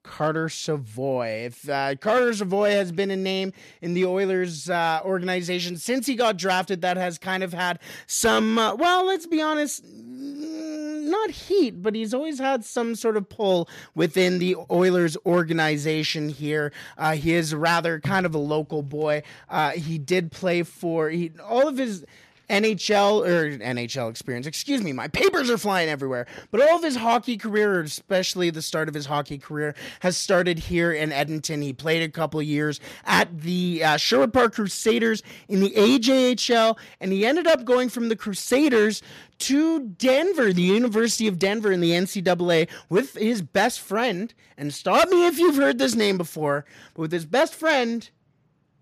Carter 0.09 0.49
Savoie. 0.49 1.45
If 1.45 1.69
uh, 1.69 1.95
Carter 1.95 2.33
Savoie 2.33 2.71
has 2.71 2.91
been 2.91 3.11
a 3.11 3.15
name 3.15 3.53
in 3.79 3.93
the 3.93 4.07
Oilers 4.07 4.67
uh, 4.67 5.01
organization 5.05 5.77
since 5.77 6.07
he 6.07 6.15
got 6.15 6.35
drafted, 6.35 6.81
that 6.81 6.97
has 6.97 7.19
kind 7.19 7.43
of 7.43 7.53
had 7.53 7.77
some, 8.07 8.57
uh, 8.57 8.73
well, 8.73 9.05
let's 9.05 9.27
be 9.27 9.39
honest, 9.39 9.85
not 9.85 11.29
heat, 11.29 11.83
but 11.83 11.93
he's 11.93 12.11
always 12.11 12.39
had 12.39 12.65
some 12.65 12.95
sort 12.95 13.17
of 13.17 13.29
pull 13.29 13.69
within 13.93 14.39
the 14.39 14.55
Oilers 14.71 15.15
organization 15.27 16.29
here. 16.29 16.73
Uh, 16.97 17.13
he 17.13 17.35
is 17.35 17.53
rather 17.53 17.99
kind 17.99 18.25
of 18.25 18.33
a 18.33 18.39
local 18.39 18.81
boy. 18.81 19.21
Uh, 19.47 19.71
he 19.71 19.99
did 19.99 20.31
play 20.31 20.63
for 20.63 21.09
he, 21.09 21.31
all 21.47 21.67
of 21.67 21.77
his 21.77 22.03
NHL 22.49 23.27
or 23.27 23.57
NHL 23.57 24.09
experience. 24.09 24.47
Excuse 24.47 24.81
me, 24.81 24.93
my 24.93 25.07
papers 25.07 25.49
are 25.49 25.57
flying 25.57 25.89
everywhere. 25.89 26.25
But 26.51 26.61
all 26.61 26.77
of 26.77 26.83
his 26.83 26.95
hockey 26.95 27.37
career, 27.37 27.81
especially 27.81 28.49
the 28.49 28.61
start 28.61 28.87
of 28.87 28.95
his 28.95 29.05
hockey 29.05 29.37
career, 29.37 29.75
has 30.01 30.17
started 30.17 30.59
here 30.59 30.91
in 30.91 31.11
Edmonton. 31.11 31.61
He 31.61 31.73
played 31.73 32.03
a 32.03 32.09
couple 32.09 32.41
years 32.41 32.79
at 33.05 33.41
the 33.41 33.83
uh, 33.83 33.97
Sherwood 33.97 34.33
Park 34.33 34.55
Crusaders 34.55 35.21
in 35.47 35.59
the 35.59 35.71
AJHL, 35.71 36.77
and 36.99 37.11
he 37.11 37.25
ended 37.25 37.47
up 37.47 37.65
going 37.65 37.89
from 37.89 38.09
the 38.09 38.15
Crusaders 38.15 39.01
to 39.39 39.79
Denver, 39.79 40.51
the 40.51 40.61
University 40.61 41.27
of 41.27 41.39
Denver 41.39 41.71
in 41.71 41.79
the 41.79 41.91
NCAA, 41.91 42.67
with 42.89 43.15
his 43.15 43.41
best 43.41 43.79
friend. 43.79 44.33
And 44.57 44.73
stop 44.73 45.09
me 45.09 45.27
if 45.27 45.39
you've 45.39 45.55
heard 45.55 45.77
this 45.77 45.95
name 45.95 46.17
before, 46.17 46.65
but 46.93 47.01
with 47.03 47.11
his 47.11 47.25
best 47.25 47.55
friend, 47.55 48.09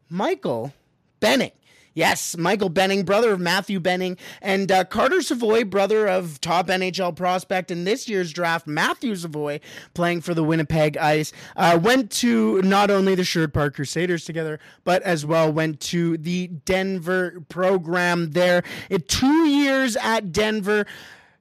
Michael 0.10 0.74
Benning. 1.20 1.52
Yes, 1.98 2.38
Michael 2.38 2.70
Benning, 2.70 3.06
brother 3.06 3.32
of 3.32 3.40
Matthew 3.40 3.80
Benning, 3.80 4.20
and 4.40 4.72
uh, 4.72 4.84
Carter 4.84 5.20
Savoie, 5.24 5.64
brother 5.64 6.06
of 6.08 6.40
top 6.40 6.68
NHL 6.68 7.16
prospect 7.16 7.72
in 7.72 7.86
this 7.86 8.08
year's 8.08 8.32
draft, 8.32 8.68
Matthew 8.68 9.16
Savoie, 9.16 9.62
playing 9.96 10.22
for 10.22 10.36
the 10.36 10.44
Winnipeg 10.44 10.96
Ice, 10.96 11.34
uh, 11.56 11.80
went 11.82 12.12
to 12.12 12.62
not 12.62 12.92
only 12.92 13.16
the 13.16 13.24
Sherwood 13.24 13.52
Park 13.52 13.74
Crusaders 13.74 14.26
together, 14.26 14.60
but 14.84 15.02
as 15.02 15.26
well 15.26 15.52
went 15.52 15.80
to 15.80 16.18
the 16.18 16.50
Denver 16.66 17.44
program 17.50 18.30
there. 18.30 18.62
In 18.92 19.02
two 19.02 19.48
years 19.48 19.98
at 19.98 20.32
Denver, 20.32 20.86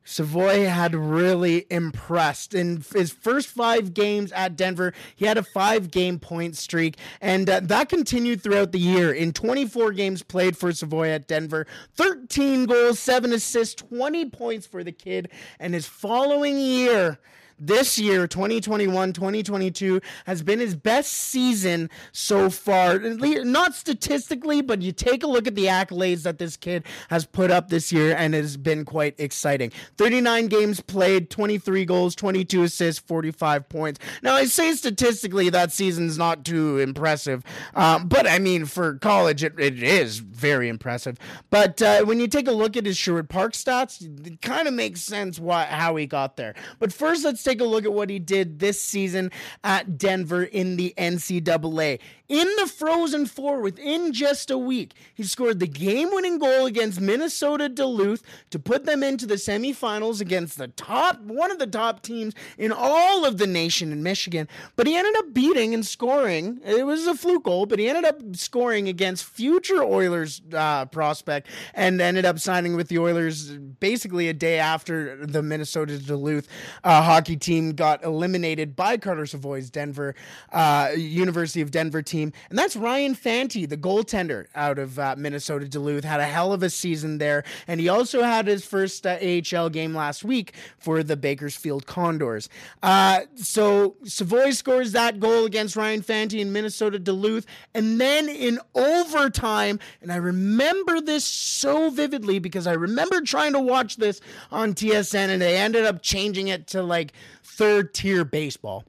Savoie 0.07 0.66
had 0.66 0.95
really 0.95 1.66
impressed. 1.69 2.55
In 2.55 2.85
his 2.95 3.12
first 3.12 3.49
five 3.49 3.92
games 3.92 4.31
at 4.33 4.57
Denver, 4.57 4.95
he 5.16 5.27
had 5.27 5.37
a 5.37 5.42
five 5.42 5.90
game 5.90 6.21
point 6.21 6.57
streak, 6.57 6.97
and 7.21 7.51
uh, 7.51 7.61
that 7.64 7.88
continued 7.88 8.40
throughout 8.40 8.71
the 8.71 8.79
year. 8.79 9.12
In 9.12 9.33
24 9.33 9.92
games 9.92 10.23
played 10.23 10.57
for 10.57 10.73
Savoie 10.73 11.09
at 11.09 11.27
Denver, 11.27 11.66
13 11.97 12.66
goals, 12.66 13.01
7 13.01 13.33
assists, 13.33 13.75
20 13.75 14.31
points 14.31 14.66
for 14.66 14.85
the 14.85 14.92
kid. 14.92 15.29
And 15.59 15.75
his 15.75 15.87
following 15.87 16.57
year, 16.57 17.19
this 17.59 17.99
year, 17.99 18.27
2021 18.27 19.12
2022, 19.12 20.01
has 20.27 20.42
been 20.42 20.59
his 20.59 20.75
best 20.75 21.12
season 21.12 21.90
so 22.12 22.51
far. 22.51 22.99
Not 22.99 23.75
statistically, 23.75 24.61
but 24.61 24.83
you 24.83 24.92
take 24.92 25.23
a 25.23 25.27
look 25.27 25.47
at 25.47 25.55
the 25.55 25.66
accolades 25.66 26.23
that 26.25 26.38
this 26.38 26.57
kid 26.57 26.85
has 27.09 27.25
put 27.25 27.51
up 27.51 27.69
this 27.69 27.92
year 27.92 28.14
and 28.16 28.35
it 28.35 28.42
has 28.42 28.57
been 28.57 28.85
quite 28.85 29.14
exciting. 29.19 29.73
39 29.97 30.47
games 30.49 30.81
played, 30.81 31.31
23 31.31 31.85
goals, 31.85 32.14
22 32.14 32.64
assists, 32.64 33.01
45 33.07 33.69
points. 33.69 34.01
Now, 34.23 34.35
I 34.35 34.45
say 34.47 34.73
statistically 34.73 35.49
that 35.51 35.73
season's 35.73 36.19
not 36.19 36.45
too 36.45 36.79
impressive, 36.79 37.42
um, 37.75 38.09
but 38.09 38.29
I 38.29 38.38
mean, 38.38 38.66
for 38.66 38.95
college, 38.99 39.42
it, 39.42 39.59
it 39.59 39.83
is 39.83 40.19
very 40.19 40.69
impressive. 40.69 41.19
But 41.51 41.81
uh, 41.81 42.05
when 42.05 42.21
you 42.21 42.29
take 42.29 42.49
a 42.49 42.53
look 42.53 42.77
at 42.77 42.87
his 42.87 42.97
Sherwood 42.97 43.29
Park 43.29 43.53
stats, 43.53 44.03
it 44.27 44.42
kind 44.42 44.69
of 44.69 44.75
makes 44.75 45.01
sense 45.01 45.38
why 45.38 45.64
how 45.64 45.97
he 45.97 46.07
got 46.07 46.37
there. 46.37 46.55
But 46.79 46.92
first, 46.92 47.25
let's 47.25 47.45
take 47.46 47.61
a 47.61 47.64
look 47.64 47.85
at 47.85 47.92
what 47.92 48.11
he 48.11 48.18
did 48.18 48.59
this 48.59 48.80
season 48.80 49.30
at 49.62 49.96
Denver 49.96 50.42
in 50.42 50.76
the 50.76 50.92
NCAA. 50.98 52.00
In 52.29 52.49
the 52.59 52.67
Frozen 52.67 53.27
Four, 53.27 53.61
within 53.61 54.12
just 54.12 54.51
a 54.51 54.59
week, 54.59 54.95
he 55.15 55.23
scored 55.23 55.61
the 55.61 55.69
game 55.69 56.09
winning 56.11 56.39
goal 56.41 56.67
against 56.67 57.01
Minnesota 57.01 57.69
Duluth 57.69 58.21
to 58.51 58.59
put 58.59 58.85
them 58.85 59.05
into 59.05 59.27
the 59.27 59.37
semifinals 59.37 60.21
against 60.21 60.59
the 60.59 60.67
top, 60.67 61.21
one 61.21 61.53
of 61.53 61.61
the 61.61 61.69
top 61.69 62.03
teams 62.03 62.35
in 62.59 62.73
all 62.73 63.25
of 63.25 63.39
the 63.39 63.47
nation 63.47 63.93
in 63.93 64.03
Michigan. 64.03 64.49
But 64.75 64.89
he 64.89 64.97
ended 64.97 65.15
up 65.19 65.35
beating 65.35 65.73
and 65.73 65.87
scoring. 65.87 66.59
It 66.65 66.85
was 66.85 67.07
a 67.07 67.15
fluke 67.15 67.45
goal, 67.45 67.65
but 67.65 67.79
he 67.79 67.89
ended 67.89 68.05
up 68.05 68.21
scoring 68.35 68.89
against 68.89 69.25
future 69.25 69.85
Oilers 69.85 70.43
uh, 70.53 70.87
prospect 70.87 71.47
and 71.75 72.01
ended 72.01 72.25
up 72.25 72.41
signing 72.41 72.75
with 72.75 72.89
the 72.89 72.99
Oilers 72.99 73.53
basically 73.53 74.29
a 74.29 74.35
day 74.35 74.59
after 74.59 75.25
the 75.25 75.45
Minnesota 75.45 75.97
Duluth 75.97 76.49
uh, 76.83 77.03
hockey 77.03 77.37
team 77.37 77.73
got 77.73 78.03
eliminated 78.03 78.75
by 78.75 78.97
Carter 78.97 79.27
Savoie's 79.27 79.71
Denver 79.71 80.17
uh, 80.53 80.91
University 80.97 81.61
of 81.61 81.71
Denver 81.71 82.03
team 82.03 82.15
team, 82.16 82.33
and 82.48 82.59
that's 82.59 82.76
Ryan 82.76 83.14
Fanti, 83.14 83.66
the 83.66 83.76
goaltender 83.76 84.46
out 84.55 84.79
of 84.79 84.98
uh, 84.98 85.14
Minnesota 85.18 85.68
Duluth. 85.68 86.05
Had 86.05 86.20
a 86.20 86.24
hell 86.24 86.52
of 86.52 86.62
a 86.62 86.70
season 86.70 87.18
there, 87.18 87.44
and 87.68 87.79
he 87.79 87.88
also 87.88 88.22
had 88.22 88.46
his 88.46 88.64
first 88.64 89.07
uh, 89.07 89.18
AHL 89.20 89.68
game 89.68 89.94
last 89.94 90.24
week 90.24 90.55
for 90.79 91.02
the 91.02 91.16
Bakersfield 91.16 91.87
Condors. 91.87 92.48
Uh, 92.83 93.20
so 93.35 93.96
Savoie 94.05 94.52
scores 94.52 94.92
that 94.92 95.20
goal 95.20 95.44
against 95.44 95.76
Ryan 95.76 96.02
Fanti 96.02 96.40
in 96.40 96.52
Minnesota 96.52 96.98
Duluth, 96.98 97.46
and 97.74 98.00
then 98.00 98.29
in 98.29 98.59
overtime, 98.74 99.79
and 100.00 100.11
I 100.11 100.16
remember 100.16 101.00
this 101.00 101.24
so 101.24 101.90
vividly 101.90 102.38
because 102.38 102.66
I 102.66 102.72
remember 102.72 103.20
trying 103.20 103.52
to 103.52 103.61
watch 103.61 103.96
this 103.96 104.20
on 104.50 104.74
TSN, 104.74 105.29
and 105.29 105.42
they 105.42 105.57
ended 105.57 105.85
up 105.85 106.02
changing 106.02 106.48
it 106.48 106.66
to 106.68 106.83
like 106.83 107.12
third 107.44 107.92
tier 107.92 108.24
baseball. 108.24 108.85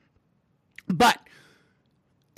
But 0.88 1.20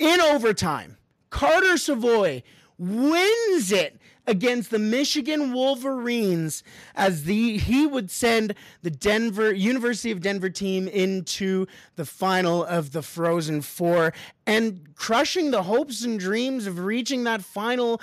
in 0.00 0.20
overtime, 0.20 0.96
Carter 1.28 1.76
Savoie 1.76 2.42
wins 2.78 3.70
it 3.70 4.00
against 4.26 4.70
the 4.70 4.78
Michigan 4.78 5.52
Wolverines 5.52 6.62
as 6.94 7.24
the 7.24 7.58
he 7.58 7.86
would 7.86 8.10
send 8.10 8.54
the 8.82 8.90
Denver 8.90 9.52
University 9.52 10.10
of 10.10 10.20
Denver 10.20 10.48
team 10.48 10.88
into 10.88 11.66
the 11.96 12.04
final 12.04 12.64
of 12.64 12.92
the 12.92 13.02
Frozen 13.02 13.62
4 13.62 14.12
and 14.50 14.96
crushing 14.96 15.52
the 15.52 15.62
hopes 15.62 16.04
and 16.04 16.18
dreams 16.18 16.66
of 16.66 16.80
reaching 16.80 17.22
that 17.22 17.40
final 17.40 18.00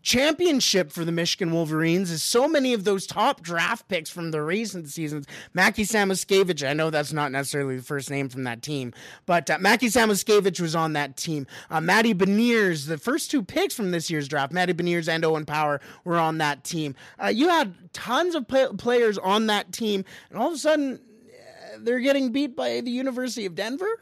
championship 0.00 0.92
for 0.92 1.04
the 1.04 1.10
Michigan 1.10 1.50
Wolverines 1.52 2.12
is 2.12 2.22
so 2.22 2.46
many 2.46 2.72
of 2.72 2.84
those 2.84 3.04
top 3.04 3.40
draft 3.42 3.88
picks 3.88 4.08
from 4.08 4.30
the 4.30 4.40
recent 4.42 4.88
seasons. 4.88 5.26
Mackie 5.52 5.82
Samoskevich, 5.82 6.68
I 6.68 6.72
know 6.72 6.90
that's 6.90 7.12
not 7.12 7.32
necessarily 7.32 7.76
the 7.76 7.82
first 7.82 8.10
name 8.10 8.28
from 8.28 8.44
that 8.44 8.62
team, 8.62 8.92
but 9.26 9.50
uh, 9.50 9.58
Mackie 9.58 9.88
Samoskevich 9.88 10.60
was 10.60 10.76
on 10.76 10.92
that 10.92 11.16
team. 11.16 11.48
Uh, 11.68 11.80
Beniers, 11.80 12.86
the 12.86 12.98
first 12.98 13.32
two 13.32 13.42
picks 13.42 13.74
from 13.74 13.90
this 13.90 14.08
year's 14.08 14.28
draft, 14.28 14.52
Matty 14.52 14.72
Beniers 14.72 15.08
and 15.08 15.24
Owen 15.24 15.46
Power 15.46 15.80
were 16.04 16.18
on 16.18 16.38
that 16.38 16.62
team. 16.62 16.94
Uh, 17.20 17.26
you 17.26 17.48
had 17.48 17.74
tons 17.92 18.36
of 18.36 18.46
play- 18.46 18.68
players 18.78 19.18
on 19.18 19.48
that 19.48 19.72
team, 19.72 20.04
and 20.28 20.38
all 20.38 20.48
of 20.48 20.54
a 20.54 20.58
sudden, 20.58 21.00
uh, 21.26 21.78
they're 21.80 21.98
getting 21.98 22.30
beat 22.30 22.54
by 22.54 22.80
the 22.82 22.90
University 22.92 23.46
of 23.46 23.56
Denver? 23.56 23.98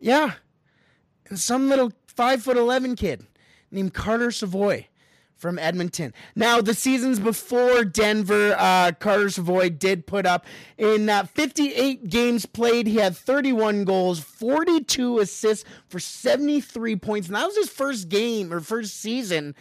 Yeah. 0.00 0.34
And 1.28 1.38
some 1.38 1.68
little 1.68 1.92
five 2.06 2.42
foot 2.42 2.56
eleven 2.56 2.96
kid 2.96 3.26
named 3.70 3.94
Carter 3.94 4.30
Savoie 4.30 4.86
from 5.38 5.58
Edmonton. 5.58 6.12
Now, 6.34 6.60
the 6.60 6.74
seasons 6.74 7.20
before 7.20 7.84
Denver, 7.84 8.56
uh, 8.58 8.92
Carter 8.98 9.30
Savoie 9.30 9.70
did 9.70 10.04
put 10.06 10.26
up 10.26 10.44
in 10.76 11.08
uh, 11.08 11.24
58 11.24 12.08
games 12.10 12.44
played. 12.44 12.88
He 12.88 12.96
had 12.96 13.16
31 13.16 13.84
goals, 13.84 14.18
42 14.18 15.20
assists 15.20 15.64
for 15.88 16.00
73 16.00 16.96
points. 16.96 17.28
And 17.28 17.36
that 17.36 17.46
was 17.46 17.56
his 17.56 17.68
first 17.68 18.08
game 18.08 18.52
or 18.52 18.60
first 18.60 18.96
season 18.96 19.54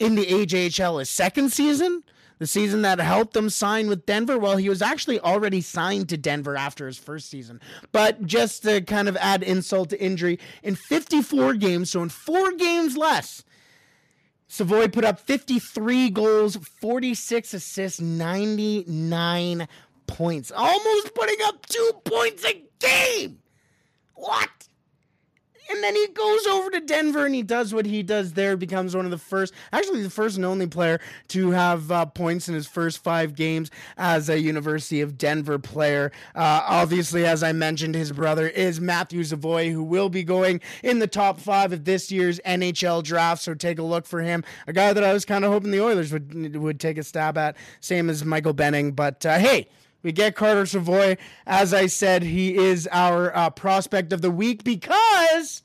in 0.00 0.16
the 0.16 0.26
AJHL. 0.26 0.98
His 0.98 1.08
second 1.08 1.52
season, 1.52 2.02
the 2.38 2.46
season 2.46 2.82
that 2.82 2.98
helped 2.98 3.36
him 3.36 3.50
sign 3.50 3.88
with 3.88 4.06
Denver, 4.06 4.38
well, 4.38 4.56
he 4.56 4.68
was 4.68 4.82
actually 4.82 5.20
already 5.20 5.60
signed 5.60 6.08
to 6.08 6.16
Denver 6.16 6.56
after 6.56 6.86
his 6.86 6.98
first 6.98 7.30
season. 7.30 7.60
But 7.92 8.26
just 8.26 8.62
to 8.64 8.80
kind 8.80 9.08
of 9.08 9.16
add 9.18 9.42
insult 9.42 9.90
to 9.90 10.02
injury, 10.02 10.38
in 10.62 10.74
54 10.74 11.54
games, 11.54 11.90
so 11.90 12.02
in 12.02 12.08
four 12.08 12.52
games 12.52 12.96
less, 12.96 13.44
Savoie 14.48 14.88
put 14.88 15.04
up 15.04 15.18
53 15.18 16.10
goals, 16.10 16.56
46 16.56 17.54
assists, 17.54 18.00
99 18.00 19.66
points. 20.06 20.52
Almost 20.54 21.14
putting 21.14 21.38
up 21.44 21.64
two 21.66 21.90
points 22.04 22.44
a 22.44 22.62
game. 22.78 23.38
What? 24.14 24.50
And 25.70 25.82
then 25.82 25.94
he 25.94 26.06
goes 26.08 26.46
over 26.46 26.70
to 26.70 26.80
Denver 26.80 27.24
and 27.24 27.34
he 27.34 27.42
does 27.42 27.72
what 27.72 27.86
he 27.86 28.02
does 28.02 28.32
there, 28.32 28.56
becomes 28.56 28.94
one 28.94 29.04
of 29.04 29.10
the 29.10 29.18
first, 29.18 29.54
actually, 29.72 30.02
the 30.02 30.10
first 30.10 30.36
and 30.36 30.44
only 30.44 30.66
player 30.66 31.00
to 31.28 31.50
have 31.50 31.90
uh, 31.90 32.06
points 32.06 32.48
in 32.48 32.54
his 32.54 32.66
first 32.66 33.02
five 33.02 33.34
games 33.34 33.70
as 33.96 34.28
a 34.28 34.38
University 34.38 35.00
of 35.00 35.16
Denver 35.16 35.58
player. 35.58 36.12
Uh, 36.34 36.62
obviously, 36.66 37.26
as 37.26 37.42
I 37.42 37.52
mentioned, 37.52 37.94
his 37.94 38.12
brother 38.12 38.48
is 38.48 38.80
Matthew 38.80 39.24
Savoie, 39.24 39.70
who 39.70 39.82
will 39.82 40.08
be 40.08 40.24
going 40.24 40.60
in 40.82 40.98
the 40.98 41.06
top 41.06 41.38
five 41.38 41.72
of 41.72 41.84
this 41.84 42.10
year's 42.10 42.40
NHL 42.40 43.02
draft. 43.02 43.42
So 43.42 43.54
take 43.54 43.78
a 43.78 43.82
look 43.82 44.06
for 44.06 44.20
him. 44.20 44.44
A 44.66 44.72
guy 44.72 44.92
that 44.92 45.04
I 45.04 45.12
was 45.12 45.24
kind 45.24 45.44
of 45.44 45.52
hoping 45.52 45.70
the 45.70 45.82
Oilers 45.82 46.12
would 46.12 46.56
would 46.56 46.80
take 46.80 46.98
a 46.98 47.02
stab 47.02 47.38
at, 47.38 47.56
same 47.80 48.10
as 48.10 48.24
Michael 48.24 48.52
Benning. 48.52 48.92
But 48.92 49.24
uh, 49.24 49.38
hey, 49.38 49.68
we 50.02 50.12
get 50.12 50.34
Carter 50.34 50.66
Savoie. 50.66 51.16
As 51.46 51.72
I 51.72 51.86
said, 51.86 52.22
he 52.22 52.56
is 52.56 52.88
our 52.90 53.34
uh, 53.36 53.50
prospect 53.50 54.12
of 54.12 54.22
the 54.22 54.30
week 54.30 54.64
because 54.64 55.62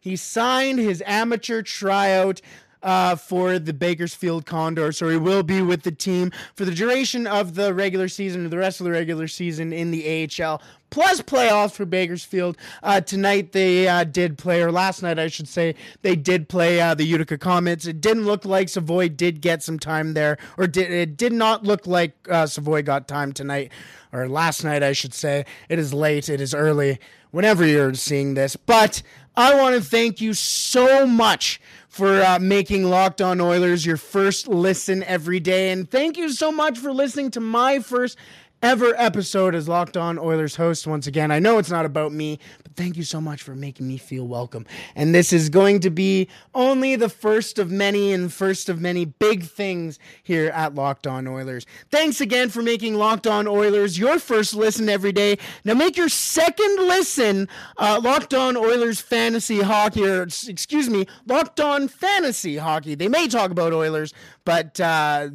he 0.00 0.16
signed 0.16 0.78
his 0.78 1.02
amateur 1.06 1.62
tryout 1.62 2.40
uh, 2.82 3.16
for 3.16 3.58
the 3.58 3.72
Bakersfield 3.72 4.46
Condor. 4.46 4.92
So 4.92 5.08
he 5.08 5.16
will 5.16 5.42
be 5.42 5.62
with 5.62 5.82
the 5.82 5.92
team 5.92 6.32
for 6.54 6.64
the 6.64 6.74
duration 6.74 7.26
of 7.26 7.54
the 7.54 7.74
regular 7.74 8.08
season 8.08 8.46
or 8.46 8.48
the 8.48 8.58
rest 8.58 8.80
of 8.80 8.84
the 8.84 8.90
regular 8.90 9.28
season 9.28 9.72
in 9.72 9.90
the 9.90 10.28
AHL. 10.42 10.62
Plus 10.90 11.20
playoffs 11.20 11.72
for 11.72 11.84
Bakersfield. 11.84 12.56
Uh, 12.82 13.00
tonight 13.00 13.52
they 13.52 13.86
uh, 13.86 14.04
did 14.04 14.38
play, 14.38 14.62
or 14.62 14.72
last 14.72 15.02
night 15.02 15.18
I 15.18 15.28
should 15.28 15.48
say, 15.48 15.74
they 16.00 16.16
did 16.16 16.48
play 16.48 16.80
uh, 16.80 16.94
the 16.94 17.04
Utica 17.04 17.36
Comets. 17.36 17.86
It 17.86 18.00
didn't 18.00 18.24
look 18.24 18.46
like 18.46 18.70
Savoie 18.70 19.08
did 19.08 19.42
get 19.42 19.62
some 19.62 19.78
time 19.78 20.14
there, 20.14 20.38
or 20.56 20.66
did, 20.66 20.90
it 20.90 21.16
did 21.18 21.34
not 21.34 21.62
look 21.62 21.86
like 21.86 22.14
uh, 22.30 22.46
Savoie 22.46 22.82
got 22.82 23.06
time 23.06 23.32
tonight, 23.32 23.70
or 24.12 24.28
last 24.28 24.64
night 24.64 24.82
I 24.82 24.92
should 24.92 25.12
say. 25.12 25.44
It 25.68 25.78
is 25.78 25.92
late, 25.92 26.30
it 26.30 26.40
is 26.40 26.54
early, 26.54 26.98
whenever 27.32 27.66
you're 27.66 27.92
seeing 27.92 28.32
this. 28.32 28.56
But 28.56 29.02
I 29.36 29.54
want 29.54 29.74
to 29.76 29.82
thank 29.82 30.22
you 30.22 30.32
so 30.32 31.06
much 31.06 31.60
for 31.88 32.22
uh, 32.22 32.38
making 32.38 32.84
Locked 32.84 33.20
On 33.20 33.40
Oilers 33.40 33.84
your 33.84 33.96
first 33.96 34.46
listen 34.46 35.02
every 35.04 35.40
day. 35.40 35.70
And 35.70 35.90
thank 35.90 36.16
you 36.16 36.30
so 36.30 36.52
much 36.52 36.78
for 36.78 36.92
listening 36.92 37.30
to 37.32 37.40
my 37.40 37.80
first 37.80 38.16
ever 38.62 38.92
episode 38.96 39.54
as 39.54 39.68
Locked 39.68 39.96
On 39.96 40.18
Oilers 40.18 40.56
host 40.56 40.86
once 40.86 41.06
again. 41.06 41.30
I 41.30 41.38
know 41.38 41.58
it's 41.58 41.70
not 41.70 41.84
about 41.84 42.12
me, 42.12 42.40
but 42.62 42.74
thank 42.74 42.96
you 42.96 43.04
so 43.04 43.20
much 43.20 43.42
for 43.42 43.54
making 43.54 43.86
me 43.86 43.96
feel 43.98 44.26
welcome. 44.26 44.66
And 44.96 45.14
this 45.14 45.32
is 45.32 45.48
going 45.48 45.80
to 45.80 45.90
be 45.90 46.28
only 46.54 46.96
the 46.96 47.08
first 47.08 47.58
of 47.58 47.70
many 47.70 48.12
and 48.12 48.32
first 48.32 48.68
of 48.68 48.80
many 48.80 49.04
big 49.04 49.44
things 49.44 49.98
here 50.22 50.48
at 50.48 50.74
Locked 50.74 51.06
On 51.06 51.28
Oilers. 51.28 51.66
Thanks 51.90 52.20
again 52.20 52.48
for 52.48 52.62
making 52.62 52.94
Locked 52.94 53.26
On 53.26 53.46
Oilers 53.46 53.98
your 53.98 54.18
first 54.18 54.54
listen 54.54 54.88
every 54.88 55.12
day. 55.12 55.38
Now 55.64 55.74
make 55.74 55.96
your 55.96 56.08
second 56.08 56.76
listen 56.78 57.48
uh, 57.76 58.00
Locked 58.02 58.34
On 58.34 58.56
Oilers 58.56 59.00
Fantasy 59.00 59.60
Hockey, 59.60 60.04
or 60.04 60.22
excuse 60.22 60.88
me, 60.88 61.06
Locked 61.26 61.60
On 61.60 61.86
Fantasy 61.86 62.56
Hockey. 62.56 62.96
They 62.96 63.08
may 63.08 63.28
talk 63.28 63.52
about 63.52 63.72
Oilers, 63.72 64.12
but 64.44 64.80
uh, 64.80 65.28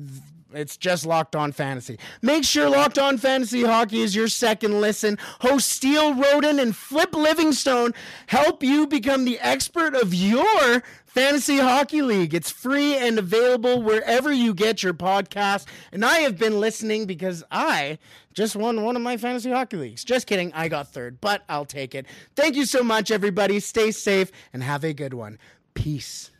it's 0.53 0.77
just 0.77 1.05
Locked 1.05 1.35
On 1.35 1.51
Fantasy. 1.51 1.97
Make 2.21 2.43
sure 2.43 2.69
Locked 2.69 2.99
On 2.99 3.17
Fantasy 3.17 3.63
Hockey 3.63 4.01
is 4.01 4.15
your 4.15 4.27
second 4.27 4.79
listen. 4.81 5.17
Host 5.41 5.69
Steele 5.69 6.13
Roden 6.13 6.59
and 6.59 6.75
Flip 6.75 7.13
Livingstone 7.13 7.93
help 8.27 8.63
you 8.63 8.87
become 8.87 9.25
the 9.25 9.39
expert 9.39 9.95
of 9.95 10.13
your 10.13 10.83
Fantasy 11.05 11.59
Hockey 11.59 12.01
League. 12.01 12.33
It's 12.33 12.49
free 12.49 12.95
and 12.95 13.19
available 13.19 13.83
wherever 13.83 14.31
you 14.31 14.53
get 14.53 14.81
your 14.81 14.95
podcast. 14.95 15.65
And 15.91 16.03
I 16.03 16.19
have 16.19 16.39
been 16.39 16.59
listening 16.59 17.05
because 17.05 17.43
I 17.51 17.99
just 18.33 18.55
won 18.55 18.83
one 18.83 18.95
of 18.95 19.01
my 19.03 19.17
fantasy 19.17 19.51
hockey 19.51 19.77
leagues. 19.77 20.03
Just 20.03 20.25
kidding, 20.25 20.51
I 20.53 20.69
got 20.69 20.91
third, 20.91 21.21
but 21.21 21.43
I'll 21.47 21.65
take 21.65 21.93
it. 21.93 22.07
Thank 22.35 22.55
you 22.55 22.65
so 22.65 22.81
much, 22.83 23.11
everybody. 23.11 23.59
Stay 23.59 23.91
safe 23.91 24.31
and 24.53 24.63
have 24.63 24.83
a 24.83 24.93
good 24.93 25.13
one. 25.13 25.37
Peace. 25.75 26.31